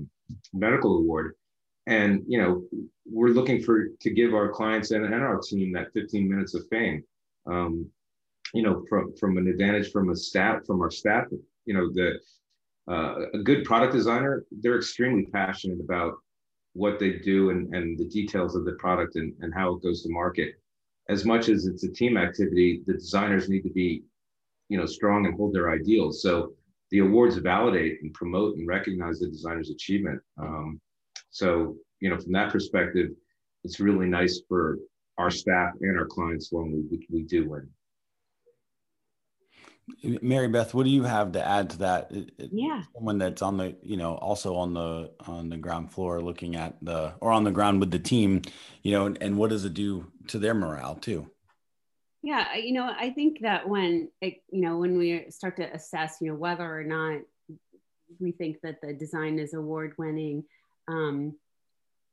medical 0.53 0.97
award. 0.97 1.34
And, 1.88 2.23
you 2.27 2.41
know, 2.41 2.63
we're 3.06 3.30
looking 3.30 3.62
for 3.62 3.88
to 3.99 4.10
give 4.10 4.34
our 4.34 4.49
clients 4.49 4.91
and, 4.91 5.06
and 5.06 5.15
our 5.15 5.39
team 5.39 5.71
that 5.73 5.93
15 5.93 6.30
minutes 6.30 6.53
of 6.53 6.67
fame. 6.69 7.03
Um, 7.45 7.89
you 8.53 8.63
know, 8.63 8.86
from 8.89 9.13
from 9.15 9.38
an 9.38 9.47
advantage 9.47 9.91
from 9.91 10.10
a 10.10 10.15
staff 10.15 10.65
from 10.65 10.82
our 10.82 10.91
staff, 10.91 11.25
you 11.65 11.73
know, 11.73 11.91
the 11.91 12.19
uh, 12.89 13.15
a 13.34 13.39
good 13.39 13.65
product 13.65 13.93
designer, 13.93 14.45
they're 14.62 14.78
extremely 14.78 15.26
passionate 15.26 15.80
about 15.80 16.13
what 16.73 17.00
they 17.00 17.13
do 17.19 17.50
and, 17.50 17.73
and 17.73 17.97
the 17.97 18.06
details 18.06 18.56
of 18.56 18.63
the 18.63 18.73
product 18.73 19.15
and, 19.15 19.34
and 19.41 19.54
how 19.54 19.73
it 19.73 19.84
goes 19.84 20.04
to 20.04 20.10
market. 20.12 20.54
As 21.10 21.26
much 21.26 21.50
as 21.50 21.65
it's 21.65 21.84
a 21.84 21.91
team 21.91 22.17
activity, 22.17 22.84
the 22.86 22.93
designers 22.93 23.50
need 23.50 23.63
to 23.63 23.71
be, 23.71 24.04
you 24.69 24.78
know, 24.78 24.86
strong 24.86 25.26
and 25.26 25.36
hold 25.36 25.54
their 25.54 25.71
ideals. 25.71 26.21
So 26.21 26.54
the 26.91 27.00
awards 27.00 27.36
validate 27.38 28.00
and 28.02 28.13
promote 28.13 28.58
and 28.58 28.67
recognize 28.67 29.19
the 29.19 29.28
designer's 29.28 29.69
achievement. 29.69 30.21
Um, 30.38 30.80
so, 31.30 31.76
you 32.00 32.10
know, 32.10 32.17
from 32.17 32.32
that 32.34 32.52
perspective, 32.52 33.10
it's 33.63 33.80
really 33.80 34.08
nice 34.08 34.41
for 34.47 34.78
our 35.17 35.32
staff 35.32 35.73
and 35.82 35.97
our 35.97 36.06
clients 36.06 36.52
when 36.52 36.88
we, 36.89 37.08
we 37.10 37.23
do 37.23 37.50
win. 37.50 37.67
Mary 40.04 40.47
Beth, 40.47 40.73
what 40.73 40.84
do 40.84 40.89
you 40.89 41.04
have 41.04 41.32
to 41.32 41.45
add 41.45 41.69
to 41.71 41.78
that? 41.80 42.12
Yeah. 42.38 42.84
Someone 42.93 43.17
that's 43.17 43.41
on 43.41 43.58
the, 43.58 43.76
you 43.82 43.97
know, 43.97 44.15
also 44.15 44.56
on 44.56 44.73
the 44.73 45.12
on 45.26 45.50
the 45.50 45.58
ground 45.58 45.91
floor 45.91 46.21
looking 46.21 46.56
at 46.56 46.76
the 46.82 47.13
or 47.21 47.32
on 47.32 47.43
the 47.43 47.52
ground 47.52 47.80
with 47.80 47.91
the 47.91 48.00
team, 48.00 48.41
you 48.84 48.91
know, 48.91 49.06
and, 49.06 49.17
and 49.21 49.38
what 49.38 49.50
does 49.50 49.65
it 49.65 49.73
do 49.73 50.12
to 50.28 50.39
their 50.39 50.54
morale 50.54 50.95
too? 50.95 51.30
Yeah, 52.21 52.56
you 52.56 52.73
know, 52.73 52.93
I 52.97 53.12
think 53.12 53.41
that 53.41 53.69
when 53.69 54.10
it, 54.21 54.43
you 54.52 54.62
know, 54.62 54.78
when 54.78 54.97
we 54.97 55.28
start 55.30 55.56
to 55.58 55.73
assess, 55.73 56.17
you 56.19 56.28
know, 56.28 56.36
whether 56.36 56.65
or 56.65 56.84
not 56.84 57.21
we 58.19 58.32
think 58.32 58.60
that 58.62 58.82
the 58.82 58.93
design 58.93 59.39
is 59.39 59.54
award 59.54 59.93
winning, 59.97 60.43
um, 60.88 61.36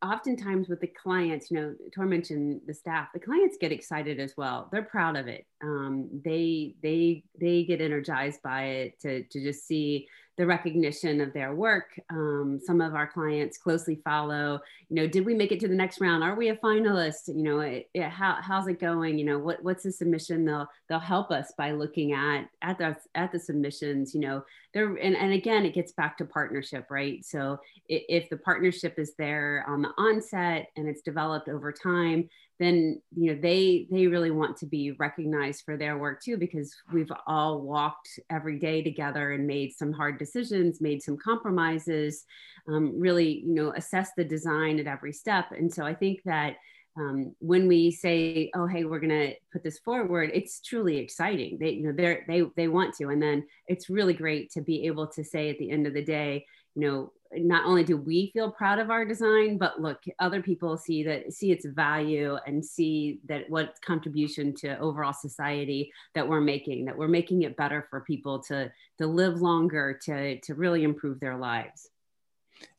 oftentimes 0.04 0.68
with 0.68 0.80
the 0.80 0.87
clients, 0.87 1.50
you 1.50 1.56
know, 1.56 1.74
Tor 1.92 2.06
mentioned 2.06 2.60
the 2.66 2.74
staff, 2.74 3.08
the 3.12 3.20
clients 3.20 3.56
get 3.60 3.72
excited 3.72 4.20
as 4.20 4.34
well. 4.37 4.68
They're 4.70 4.82
proud 4.82 5.16
of 5.16 5.26
it. 5.26 5.46
Um, 5.64 6.09
they 6.24 6.74
they 6.83 7.24
they 7.40 7.64
get 7.64 7.81
energized 7.81 8.42
by 8.42 8.64
it 8.64 9.00
to 9.00 9.24
to 9.24 9.42
just 9.42 9.66
see 9.66 10.07
the 10.37 10.46
recognition 10.46 11.20
of 11.20 11.33
their 11.33 11.55
work. 11.55 11.98
Um, 12.11 12.59
some 12.64 12.81
of 12.81 12.94
our 12.94 13.07
clients 13.07 13.57
closely 13.57 14.00
follow, 14.05 14.61
you 14.88 14.96
know, 14.96 15.07
did 15.07 15.24
we 15.24 15.35
make 15.35 15.53
it 15.53 15.61
to 15.61 15.68
the 15.68 15.74
next 15.74 16.00
round? 16.00 16.24
Are 16.24 16.35
we 16.35 16.48
a 16.48 16.57
finalist? 16.57 17.29
You 17.29 17.42
know, 17.42 17.61
it, 17.61 17.88
it, 17.94 18.09
how, 18.09 18.38
how's 18.40 18.66
it 18.66 18.81
going? 18.81 19.16
You 19.16 19.27
know, 19.27 19.38
what, 19.38 19.62
what's 19.62 19.85
the 19.85 19.92
submission? 19.92 20.44
They'll, 20.44 20.66
they'll 20.88 20.98
help 20.98 21.31
us 21.31 21.53
by 21.57 21.70
looking 21.70 22.14
at, 22.14 22.48
at 22.62 22.79
the, 22.79 22.96
at 23.14 23.31
the 23.31 23.38
submissions, 23.38 24.12
you 24.12 24.20
know, 24.20 24.44
there, 24.72 24.96
and, 24.96 25.16
and 25.16 25.33
again, 25.33 25.64
it 25.64 25.74
gets 25.74 25.92
back 25.92 26.18
to 26.18 26.24
partnership, 26.24 26.87
right? 26.90 27.24
So 27.24 27.61
if 27.88 28.29
the 28.29 28.38
partnership 28.38 28.98
is 28.98 29.14
there 29.16 29.64
on 29.68 29.83
the 29.83 29.92
onset 29.96 30.66
and 30.77 30.88
it's 30.88 31.03
developed 31.03 31.48
over 31.48 31.70
time, 31.70 32.29
then 32.60 33.00
you 33.16 33.34
know 33.34 33.40
they 33.40 33.86
they 33.90 34.06
really 34.06 34.30
want 34.30 34.56
to 34.56 34.66
be 34.66 34.92
recognized 34.92 35.62
for 35.64 35.76
their 35.76 35.98
work 35.98 36.22
too 36.22 36.36
because 36.36 36.74
we've 36.92 37.10
all 37.26 37.62
walked 37.62 38.08
every 38.30 38.58
day 38.58 38.82
together 38.82 39.32
and 39.32 39.46
made 39.46 39.72
some 39.72 39.92
hard 39.92 40.18
decisions 40.18 40.80
made 40.80 41.02
some 41.02 41.16
compromises 41.16 42.24
um, 42.68 42.98
really 42.98 43.42
you 43.46 43.54
know 43.54 43.72
assess 43.72 44.10
the 44.16 44.24
design 44.24 44.78
at 44.78 44.86
every 44.86 45.12
step. 45.12 45.46
And 45.50 45.72
so 45.72 45.84
i 45.84 45.94
think 45.94 46.20
that 46.24 46.56
um, 46.96 47.34
when 47.40 47.66
we 47.66 47.90
say 47.90 48.50
oh 48.54 48.66
hey 48.66 48.84
we're 48.84 49.00
going 49.00 49.10
to 49.10 49.34
put 49.52 49.64
this 49.64 49.78
forward 49.78 50.30
it's 50.32 50.60
truly 50.60 50.98
exciting. 50.98 51.58
They 51.60 51.70
you 51.70 51.86
know 51.86 51.92
they 51.92 52.20
they 52.28 52.42
they 52.56 52.68
want 52.68 52.94
to. 52.96 53.08
And 53.08 53.20
then 53.20 53.44
it's 53.66 53.90
really 53.90 54.14
great 54.14 54.52
to 54.52 54.60
be 54.60 54.86
able 54.86 55.08
to 55.08 55.24
say 55.24 55.50
at 55.50 55.58
the 55.58 55.70
end 55.70 55.86
of 55.86 55.94
the 55.94 56.04
day 56.04 56.46
you 56.74 56.82
know 56.82 57.12
not 57.37 57.64
only 57.66 57.85
do 57.85 57.97
we 57.97 58.31
feel 58.33 58.51
proud 58.51 58.79
of 58.79 58.90
our 58.90 59.05
design 59.05 59.59
but 59.59 59.81
look 59.81 60.03
other 60.18 60.42
people 60.42 60.77
see 60.77 61.03
that 61.03 61.33
see 61.33 61.51
its 61.51 61.64
value 61.64 62.37
and 62.47 62.64
see 62.64 63.20
that 63.27 63.49
what 63.49 63.75
contribution 63.85 64.55
to 64.55 64.79
overall 64.79 65.12
society 65.12 65.92
that 66.14 66.27
we're 66.27 66.40
making 66.40 66.85
that 66.85 66.97
we're 66.97 67.09
making 67.09 67.42
it 67.42 67.57
better 67.57 67.87
for 67.90 68.01
people 68.03 68.38
to 68.38 68.70
to 68.99 69.07
live 69.07 69.40
longer 69.40 69.99
to 70.03 70.38
to 70.40 70.55
really 70.55 70.85
improve 70.85 71.20
their 71.20 71.37
lives. 71.37 71.90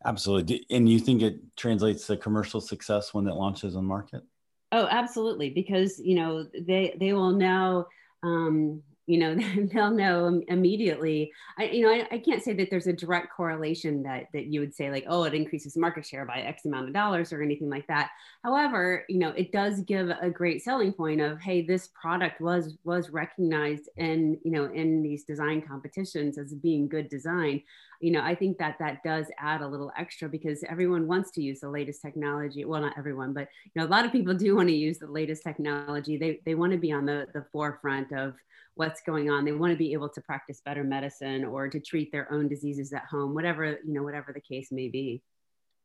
Absolutely. 0.05 0.65
And 0.69 0.87
you 0.87 0.99
think 0.99 1.21
it 1.21 1.39
translates 1.57 2.07
to 2.07 2.17
commercial 2.17 2.61
success 2.61 3.13
when 3.13 3.27
it 3.27 3.33
launches 3.33 3.75
on 3.75 3.85
market? 3.85 4.23
Oh 4.71 4.87
absolutely. 4.89 5.49
Because 5.49 5.99
you 5.99 6.15
know 6.15 6.45
they 6.59 6.95
they 6.99 7.13
will 7.13 7.31
know 7.31 7.87
um, 8.23 8.81
you 9.07 9.19
know 9.19 9.35
they'll 9.73 9.91
know 9.91 10.41
immediately. 10.47 11.31
I 11.57 11.65
you 11.65 11.83
know 11.83 11.91
I, 11.91 12.07
I, 12.15 12.17
can't 12.19 12.43
say 12.43 12.53
that 12.53 12.69
there's 12.69 12.87
a 12.87 12.93
direct 12.93 13.31
correlation 13.35 14.03
that 14.03 14.27
that 14.33 14.47
you 14.47 14.59
would 14.59 14.73
say 14.73 14.91
like 14.91 15.05
oh 15.07 15.23
it 15.23 15.33
increases 15.33 15.77
market 15.77 16.05
share 16.05 16.25
by 16.25 16.39
x 16.39 16.65
amount 16.65 16.87
of 16.87 16.93
dollars 16.93 17.31
or 17.31 17.41
anything 17.41 17.69
like 17.69 17.87
that. 17.87 18.11
However 18.43 19.05
you 19.09 19.19
know 19.19 19.29
it 19.29 19.51
does 19.51 19.81
give 19.81 20.09
a 20.09 20.29
great 20.29 20.63
selling 20.63 20.93
point 20.93 21.21
of 21.21 21.39
hey 21.39 21.61
this 21.61 21.89
product 21.99 22.41
was 22.41 22.77
was 22.83 23.09
recognized 23.09 23.89
in 23.97 24.39
you 24.43 24.51
know 24.51 24.65
in 24.65 25.01
these 25.01 25.23
design 25.23 25.61
competitions 25.61 26.37
as 26.37 26.53
being 26.53 26.87
good 26.87 27.09
design. 27.09 27.61
You 28.01 28.11
know 28.11 28.21
i 28.21 28.35
think 28.35 28.57
that 28.57 28.77
that 28.79 29.03
does 29.03 29.27
add 29.39 29.61
a 29.61 29.67
little 29.67 29.91
extra 29.97 30.27
because 30.27 30.63
everyone 30.69 31.07
wants 31.07 31.31
to 31.31 31.41
use 31.41 31.59
the 31.59 31.69
latest 31.69 32.01
technology. 32.01 32.65
Well 32.65 32.81
not 32.81 32.97
everyone 32.97 33.33
but 33.33 33.47
you 33.63 33.81
know 33.81 33.87
a 33.87 33.89
lot 33.89 34.05
of 34.05 34.11
people 34.11 34.33
do 34.33 34.55
want 34.55 34.69
to 34.69 34.75
use 34.75 34.97
the 34.97 35.07
latest 35.07 35.43
technology. 35.43 36.17
They 36.17 36.41
they 36.45 36.55
want 36.55 36.71
to 36.71 36.77
be 36.77 36.91
on 36.91 37.05
the 37.05 37.27
the 37.33 37.45
forefront 37.51 38.11
of 38.11 38.33
what's 38.75 39.01
going 39.01 39.29
on. 39.29 39.45
They 39.45 39.53
want 39.53 39.71
to 39.71 39.77
be 39.77 39.93
able 39.93 40.09
to 40.09 40.21
practice 40.21 40.61
better 40.63 40.83
medicine 40.83 41.45
or 41.45 41.69
to 41.69 41.79
treat 41.79 42.11
their 42.11 42.31
own 42.31 42.47
diseases 42.47 42.93
at 42.93 43.05
home, 43.05 43.33
whatever, 43.33 43.65
you 43.65 43.93
know, 43.93 44.03
whatever 44.03 44.33
the 44.33 44.41
case 44.41 44.71
may 44.71 44.89
be. 44.89 45.21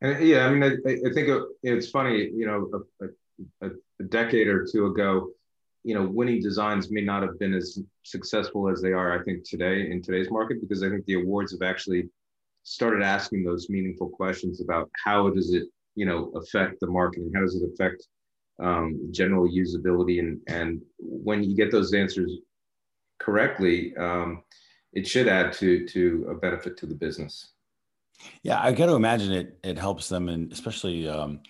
And 0.02 0.26
yeah, 0.26 0.46
I 0.46 0.50
mean, 0.50 0.62
I, 0.62 1.08
I 1.08 1.12
think 1.12 1.28
it's 1.62 1.90
funny, 1.90 2.30
you 2.34 2.46
know, 2.46 2.84
a, 3.00 3.66
a, 3.66 3.70
a, 4.00 4.04
decade 4.04 4.48
or 4.48 4.66
two 4.70 4.86
ago, 4.86 5.28
you 5.84 5.94
know, 5.94 6.06
winning 6.06 6.40
designs 6.40 6.90
may 6.90 7.02
not 7.02 7.22
have 7.22 7.38
been 7.38 7.54
as 7.54 7.78
successful 8.02 8.70
as 8.70 8.80
they 8.80 8.92
are, 8.92 9.18
I 9.18 9.22
think, 9.22 9.44
today 9.44 9.90
in 9.90 10.02
today's 10.02 10.30
market, 10.30 10.60
because 10.60 10.82
I 10.82 10.88
think 10.88 11.04
the 11.04 11.14
awards 11.14 11.52
have 11.52 11.62
actually 11.62 12.08
started 12.62 13.02
asking 13.02 13.44
those 13.44 13.68
meaningful 13.68 14.08
questions 14.08 14.60
about 14.60 14.90
how 15.04 15.28
does 15.30 15.52
it, 15.52 15.64
you 15.94 16.06
know, 16.06 16.32
affect 16.34 16.80
the 16.80 16.86
marketing? 16.86 17.30
How 17.34 17.42
does 17.42 17.56
it 17.56 17.70
affect 17.72 18.06
um, 18.58 19.08
general 19.10 19.48
usability? 19.48 20.18
And, 20.18 20.40
and 20.48 20.80
when 20.98 21.42
you 21.44 21.54
get 21.54 21.70
those 21.70 21.92
answers 21.92 22.38
correctly, 23.20 23.96
um, 23.96 24.42
it 24.92 25.06
should 25.06 25.28
add 25.28 25.52
to 25.54 25.86
to 25.86 26.26
a 26.30 26.34
benefit 26.34 26.76
to 26.78 26.86
the 26.86 26.94
business. 26.94 27.52
Yeah, 28.42 28.60
I 28.60 28.72
got 28.72 28.86
to 28.86 28.94
imagine 28.94 29.32
it 29.32 29.58
it 29.62 29.78
helps 29.78 30.08
them, 30.08 30.28
and 30.28 30.52
especially 30.52 31.08
um, 31.08 31.40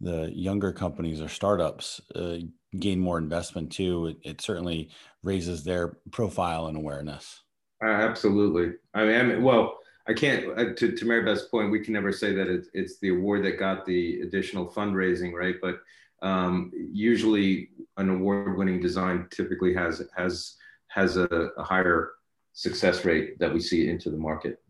the 0.00 0.30
younger 0.34 0.72
companies 0.72 1.20
or 1.20 1.28
startups 1.28 2.00
uh, 2.14 2.38
gain 2.78 3.00
more 3.00 3.18
investment 3.18 3.72
too. 3.72 4.08
It, 4.08 4.16
it, 4.22 4.40
certainly 4.40 4.90
raises 5.22 5.64
their 5.64 5.98
profile 6.10 6.66
and 6.66 6.76
awareness. 6.76 7.42
Uh, 7.82 7.88
absolutely. 7.88 8.74
I 8.94 9.04
mean, 9.04 9.14
I 9.14 9.22
mean, 9.22 9.42
well, 9.42 9.78
I 10.08 10.14
can't. 10.14 10.58
Uh, 10.58 10.74
to 10.74 10.92
to 10.92 11.04
Mary 11.04 11.24
Beth's 11.24 11.48
point, 11.48 11.70
we 11.70 11.80
can 11.80 11.92
never 11.92 12.12
say 12.12 12.32
that 12.32 12.48
it's 12.48 12.68
it's 12.74 12.98
the 12.98 13.10
award 13.10 13.44
that 13.44 13.58
got 13.58 13.84
the 13.84 14.20
additional 14.22 14.66
fundraising, 14.66 15.32
right? 15.32 15.56
But 15.60 15.80
um, 16.22 16.72
usually, 16.74 17.70
an 17.96 18.08
award-winning 18.08 18.80
design 18.80 19.28
typically 19.30 19.74
has 19.74 20.02
has 20.16 20.56
has 20.96 21.16
a, 21.18 21.26
a 21.58 21.62
higher 21.62 22.12
success 22.54 23.04
rate 23.04 23.38
that 23.38 23.52
we 23.52 23.60
see 23.60 23.88
into 23.88 24.10
the 24.10 24.16
market. 24.16 24.62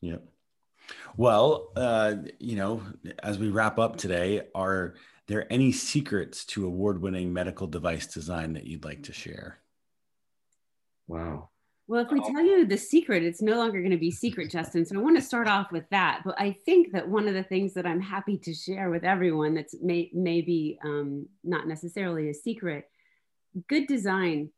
Yeah. 0.00 0.16
Well, 1.16 1.70
uh, 1.76 2.16
you 2.40 2.56
know, 2.56 2.82
as 3.22 3.38
we 3.38 3.48
wrap 3.48 3.78
up 3.78 3.96
today, 3.96 4.42
are 4.54 4.94
there 5.28 5.50
any 5.52 5.70
secrets 5.70 6.44
to 6.46 6.66
award-winning 6.66 7.32
medical 7.32 7.66
device 7.66 8.06
design 8.06 8.54
that 8.54 8.66
you'd 8.66 8.84
like 8.84 9.04
to 9.04 9.12
share? 9.12 9.58
Wow. 11.06 11.50
Well, 11.86 12.04
if 12.04 12.10
we 12.10 12.20
tell 12.20 12.44
you 12.44 12.66
the 12.66 12.76
secret, 12.76 13.22
it's 13.22 13.40
no 13.40 13.56
longer 13.56 13.80
going 13.80 13.92
to 13.92 13.96
be 13.96 14.10
secret, 14.10 14.50
Justin. 14.50 14.84
So 14.84 14.96
I 14.96 15.02
want 15.02 15.16
to 15.16 15.22
start 15.22 15.48
off 15.48 15.70
with 15.70 15.88
that. 15.90 16.22
But 16.24 16.38
I 16.38 16.52
think 16.66 16.92
that 16.92 17.08
one 17.08 17.28
of 17.28 17.34
the 17.34 17.44
things 17.44 17.72
that 17.74 17.86
I'm 17.86 18.00
happy 18.00 18.36
to 18.38 18.52
share 18.52 18.90
with 18.90 19.04
everyone 19.04 19.54
that's 19.54 19.74
may, 19.80 20.10
maybe 20.12 20.78
um, 20.84 21.26
not 21.44 21.66
necessarily 21.66 22.28
a 22.28 22.34
secret, 22.34 22.90
good 23.68 23.86
design 23.86 24.50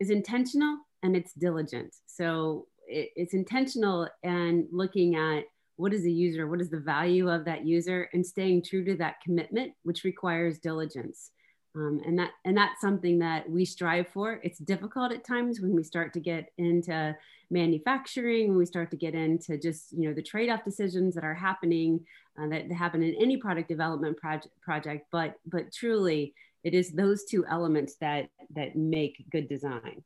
is 0.00 0.10
intentional 0.10 0.78
and 1.02 1.16
it's 1.16 1.32
diligent. 1.32 1.94
So 2.06 2.66
it, 2.86 3.10
it's 3.16 3.34
intentional 3.34 4.08
and 4.22 4.66
looking 4.70 5.16
at 5.16 5.44
what 5.76 5.92
is 5.92 6.02
the 6.02 6.12
user, 6.12 6.46
what 6.46 6.60
is 6.60 6.70
the 6.70 6.80
value 6.80 7.30
of 7.30 7.44
that 7.44 7.66
user, 7.66 8.08
and 8.12 8.24
staying 8.24 8.62
true 8.62 8.84
to 8.84 8.96
that 8.96 9.20
commitment, 9.22 9.72
which 9.82 10.04
requires 10.04 10.58
diligence. 10.58 11.30
Um, 11.74 12.00
and 12.06 12.18
that 12.18 12.30
and 12.46 12.56
that's 12.56 12.80
something 12.80 13.18
that 13.18 13.48
we 13.48 13.66
strive 13.66 14.08
for. 14.08 14.40
It's 14.42 14.58
difficult 14.58 15.12
at 15.12 15.26
times 15.26 15.60
when 15.60 15.74
we 15.74 15.82
start 15.82 16.14
to 16.14 16.20
get 16.20 16.48
into 16.56 17.14
manufacturing, 17.50 18.48
when 18.48 18.56
we 18.56 18.64
start 18.64 18.90
to 18.92 18.96
get 18.96 19.14
into 19.14 19.58
just 19.58 19.92
you 19.92 20.08
know 20.08 20.14
the 20.14 20.22
trade-off 20.22 20.64
decisions 20.64 21.14
that 21.14 21.24
are 21.24 21.34
happening 21.34 22.00
uh, 22.40 22.48
that 22.48 22.72
happen 22.72 23.02
in 23.02 23.14
any 23.20 23.36
product 23.36 23.68
development 23.68 24.16
project. 24.16 24.54
Project, 24.62 25.06
but 25.12 25.34
but 25.44 25.70
truly, 25.70 26.32
it 26.66 26.74
is 26.74 26.90
those 26.90 27.24
two 27.24 27.46
elements 27.46 27.94
that 28.00 28.26
that 28.50 28.74
make 28.74 29.24
good 29.30 29.48
design 29.48 30.02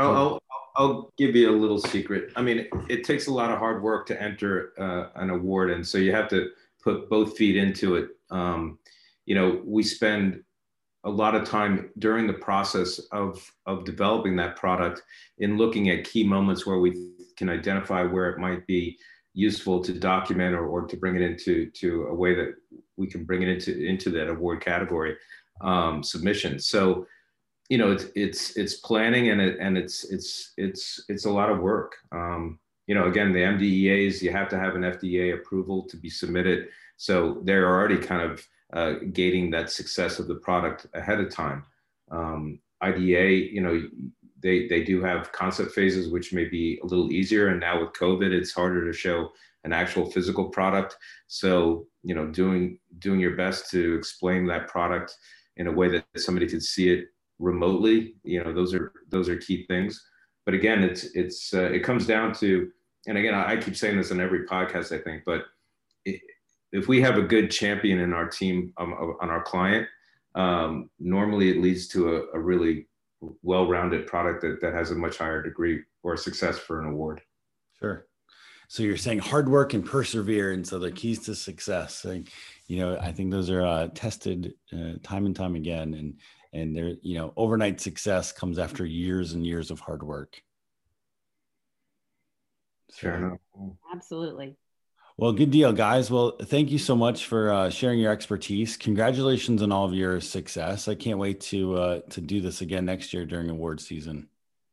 I'll, 0.00 0.16
I'll, 0.16 0.42
I'll 0.76 1.12
give 1.18 1.36
you 1.36 1.50
a 1.50 1.52
little 1.52 1.78
secret. 1.78 2.32
I 2.34 2.40
mean, 2.40 2.60
it, 2.60 2.68
it 2.88 3.04
takes 3.04 3.26
a 3.26 3.32
lot 3.32 3.50
of 3.50 3.58
hard 3.58 3.82
work 3.82 4.06
to 4.06 4.22
enter 4.22 4.72
uh, 4.78 5.20
an 5.20 5.28
award, 5.28 5.70
and 5.70 5.86
so 5.86 5.98
you 5.98 6.10
have 6.12 6.26
to 6.30 6.48
put 6.82 7.10
both 7.10 7.36
feet 7.36 7.54
into 7.54 7.96
it. 7.96 8.08
Um, 8.30 8.78
you 9.26 9.34
know, 9.34 9.60
we 9.62 9.82
spend 9.82 10.42
a 11.04 11.10
lot 11.10 11.34
of 11.34 11.46
time 11.46 11.90
during 11.98 12.26
the 12.26 12.32
process 12.32 12.98
of 13.12 13.46
of 13.66 13.84
developing 13.84 14.36
that 14.36 14.56
product 14.56 15.02
in 15.36 15.58
looking 15.58 15.90
at 15.90 16.04
key 16.04 16.24
moments 16.24 16.66
where 16.66 16.78
we 16.78 17.12
can 17.36 17.50
identify 17.50 18.02
where 18.02 18.30
it 18.30 18.38
might 18.38 18.66
be 18.66 18.98
useful 19.34 19.82
to 19.82 19.92
document 19.92 20.54
or, 20.54 20.66
or 20.66 20.86
to 20.86 20.96
bring 20.96 21.16
it 21.16 21.22
into 21.22 21.70
to 21.70 22.04
a 22.04 22.14
way 22.14 22.34
that 22.34 22.54
we 22.96 23.06
can 23.06 23.24
bring 23.24 23.42
it 23.42 23.48
into 23.48 23.84
into 23.84 24.10
that 24.10 24.28
award 24.28 24.60
category 24.60 25.16
um, 25.60 26.02
submission. 26.02 26.58
So, 26.58 27.06
you 27.68 27.78
know, 27.78 27.92
it's 27.92 28.06
it's 28.14 28.56
it's 28.56 28.76
planning 28.76 29.30
and 29.30 29.40
it 29.40 29.58
and 29.60 29.78
it's 29.78 30.04
it's 30.10 30.52
it's 30.56 31.04
it's 31.08 31.24
a 31.24 31.30
lot 31.30 31.50
of 31.50 31.60
work. 31.60 31.96
Um, 32.12 32.58
you 32.86 32.94
know, 32.94 33.06
again, 33.06 33.32
the 33.32 33.40
MDEAs 33.40 34.20
you 34.20 34.32
have 34.32 34.48
to 34.48 34.58
have 34.58 34.74
an 34.74 34.82
FDA 34.82 35.34
approval 35.34 35.84
to 35.84 35.96
be 35.96 36.10
submitted. 36.10 36.68
So 36.96 37.40
they're 37.44 37.68
already 37.68 37.98
kind 37.98 38.22
of 38.22 38.46
uh, 38.72 38.94
gating 39.12 39.50
that 39.50 39.70
success 39.70 40.18
of 40.18 40.28
the 40.28 40.34
product 40.36 40.86
ahead 40.94 41.20
of 41.20 41.30
time. 41.30 41.64
Um, 42.10 42.60
IDEA, 42.82 43.28
you 43.52 43.60
know, 43.60 43.82
they 44.42 44.66
they 44.68 44.82
do 44.82 45.02
have 45.02 45.32
concept 45.32 45.72
phases 45.72 46.08
which 46.08 46.32
may 46.32 46.44
be 46.44 46.78
a 46.82 46.86
little 46.86 47.12
easier, 47.12 47.48
and 47.48 47.60
now 47.60 47.80
with 47.80 47.92
COVID, 47.92 48.32
it's 48.32 48.52
harder 48.52 48.84
to 48.86 48.96
show 48.96 49.30
an 49.64 49.72
actual 49.72 50.10
physical 50.10 50.48
product. 50.48 50.96
So 51.26 51.86
you 52.02 52.14
know, 52.14 52.26
doing 52.26 52.78
doing 52.98 53.20
your 53.20 53.36
best 53.36 53.70
to 53.70 53.94
explain 53.94 54.46
that 54.46 54.68
product 54.68 55.16
in 55.56 55.66
a 55.66 55.72
way 55.72 55.88
that 55.88 56.04
somebody 56.16 56.46
could 56.46 56.62
see 56.62 56.90
it 56.90 57.08
remotely. 57.38 58.14
You 58.22 58.44
know, 58.44 58.52
those 58.52 58.74
are 58.74 58.92
those 59.08 59.28
are 59.28 59.36
key 59.36 59.66
things. 59.66 60.02
But 60.44 60.54
again, 60.54 60.82
it's 60.82 61.04
it's 61.14 61.52
uh, 61.52 61.70
it 61.70 61.80
comes 61.80 62.06
down 62.06 62.32
to, 62.34 62.70
and 63.06 63.18
again, 63.18 63.34
I, 63.34 63.56
keep 63.56 63.76
saying 63.76 63.96
this 63.96 64.10
on 64.10 64.20
every 64.20 64.46
podcast, 64.46 64.92
I 64.92 65.02
think, 65.02 65.22
but 65.26 65.44
it, 66.04 66.20
if 66.72 66.88
we 66.88 67.00
have 67.02 67.18
a 67.18 67.22
good 67.22 67.50
champion 67.50 68.00
in 68.00 68.12
our 68.12 68.28
team 68.28 68.72
um, 68.78 68.92
on 69.20 69.28
our 69.28 69.42
client, 69.42 69.86
um, 70.34 70.88
normally 70.98 71.50
it 71.50 71.60
leads 71.60 71.88
to 71.88 72.16
a, 72.16 72.36
a 72.36 72.40
really 72.40 72.86
well-rounded 73.42 74.06
product 74.06 74.42
that, 74.42 74.60
that 74.60 74.74
has 74.74 74.90
a 74.90 74.94
much 74.94 75.18
higher 75.18 75.42
degree 75.42 75.82
or 76.02 76.16
success 76.16 76.58
for 76.58 76.80
an 76.80 76.86
award. 76.86 77.20
Sure. 77.78 78.06
So 78.68 78.82
you're 78.84 78.96
saying 78.96 79.18
hard 79.18 79.48
work 79.48 79.74
and 79.74 79.84
perseverance 79.84 80.72
are 80.72 80.78
the 80.78 80.92
keys 80.92 81.18
to 81.24 81.34
success. 81.34 82.04
And, 82.04 82.28
you 82.68 82.78
know, 82.78 82.96
I 82.98 83.10
think 83.10 83.30
those 83.30 83.50
are 83.50 83.66
uh, 83.66 83.88
tested 83.94 84.54
uh, 84.72 84.92
time 85.02 85.26
and 85.26 85.34
time 85.34 85.56
again. 85.56 85.94
And 85.94 86.20
and 86.52 86.76
there, 86.76 86.92
you 87.02 87.16
know, 87.16 87.32
overnight 87.36 87.80
success 87.80 88.32
comes 88.32 88.58
after 88.58 88.84
years 88.84 89.32
and 89.32 89.46
years 89.46 89.70
of 89.70 89.80
hard 89.80 90.02
work. 90.02 90.40
Fair 92.92 93.16
enough. 93.16 93.38
Absolutely. 93.92 94.56
Well, 95.20 95.32
good 95.32 95.50
deal, 95.50 95.74
guys. 95.74 96.10
Well, 96.10 96.34
thank 96.44 96.70
you 96.70 96.78
so 96.78 96.96
much 96.96 97.26
for 97.26 97.52
uh, 97.52 97.68
sharing 97.68 97.98
your 97.98 98.10
expertise. 98.10 98.78
Congratulations 98.78 99.60
on 99.60 99.70
all 99.70 99.84
of 99.84 99.92
your 99.92 100.18
success. 100.18 100.88
I 100.88 100.94
can't 100.94 101.18
wait 101.18 101.42
to 101.42 101.76
uh, 101.76 102.00
to 102.08 102.22
do 102.22 102.40
this 102.40 102.62
again 102.62 102.86
next 102.86 103.12
year 103.12 103.26
during 103.26 103.50
award 103.50 103.82
season. 103.82 104.28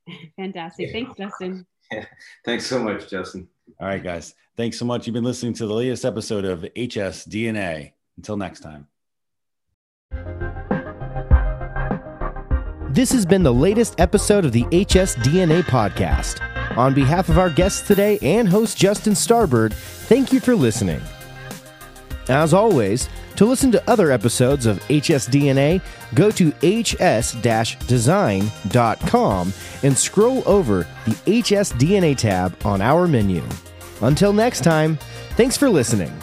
Fantastic. 0.38 0.94
Thanks, 0.94 1.12
Justin. 1.18 1.66
Yeah. 1.92 2.06
Thanks 2.46 2.66
so 2.66 2.82
much, 2.82 3.10
Justin. 3.10 3.50
All 3.82 3.90
right, 3.90 4.02
guys. 4.02 4.36
Thanks 4.56 4.80
so 4.80 4.86
much. 4.86 5.06
You've 5.06 5.16
been 5.16 5.26
listening 5.26 5.52
to 5.56 5.68
the 5.68 5.74
latest 5.74 6.06
episode 6.06 6.46
of 6.46 6.62
HS 6.62 7.28
DNA. 7.28 7.92
Until 8.16 8.38
next 8.38 8.62
time. 8.62 8.88
This 12.90 13.12
has 13.12 13.26
been 13.26 13.44
the 13.44 13.54
latest 13.54 14.00
episode 14.00 14.46
of 14.46 14.54
the 14.54 14.64
HS 14.64 15.18
DNA 15.18 15.64
podcast. 15.64 16.47
On 16.78 16.94
behalf 16.94 17.28
of 17.28 17.40
our 17.40 17.50
guests 17.50 17.86
today 17.86 18.20
and 18.22 18.48
host 18.48 18.78
Justin 18.78 19.14
Starbird, 19.14 19.74
thank 19.74 20.32
you 20.32 20.40
for 20.40 20.56
listening. 20.56 21.02
As 22.30 22.54
always, 22.54 23.10
to 23.38 23.46
listen 23.46 23.72
to 23.72 23.90
other 23.90 24.12
episodes 24.12 24.68
of 24.68 24.80
HSDNA, 24.88 25.82
go 26.14 26.30
to 26.32 26.52
hs-design.com 26.62 27.34
and 29.84 29.98
scroll 29.98 30.44
over 30.46 30.88
the 31.06 31.12
HSDNA 31.26 32.16
tab 32.16 32.56
on 32.64 32.82
our 32.82 33.08
menu. 33.08 33.44
Until 34.02 34.32
next 34.32 34.64
time, 34.64 34.98
thanks 35.32 35.58
for 35.58 35.70
listening. 35.70 36.16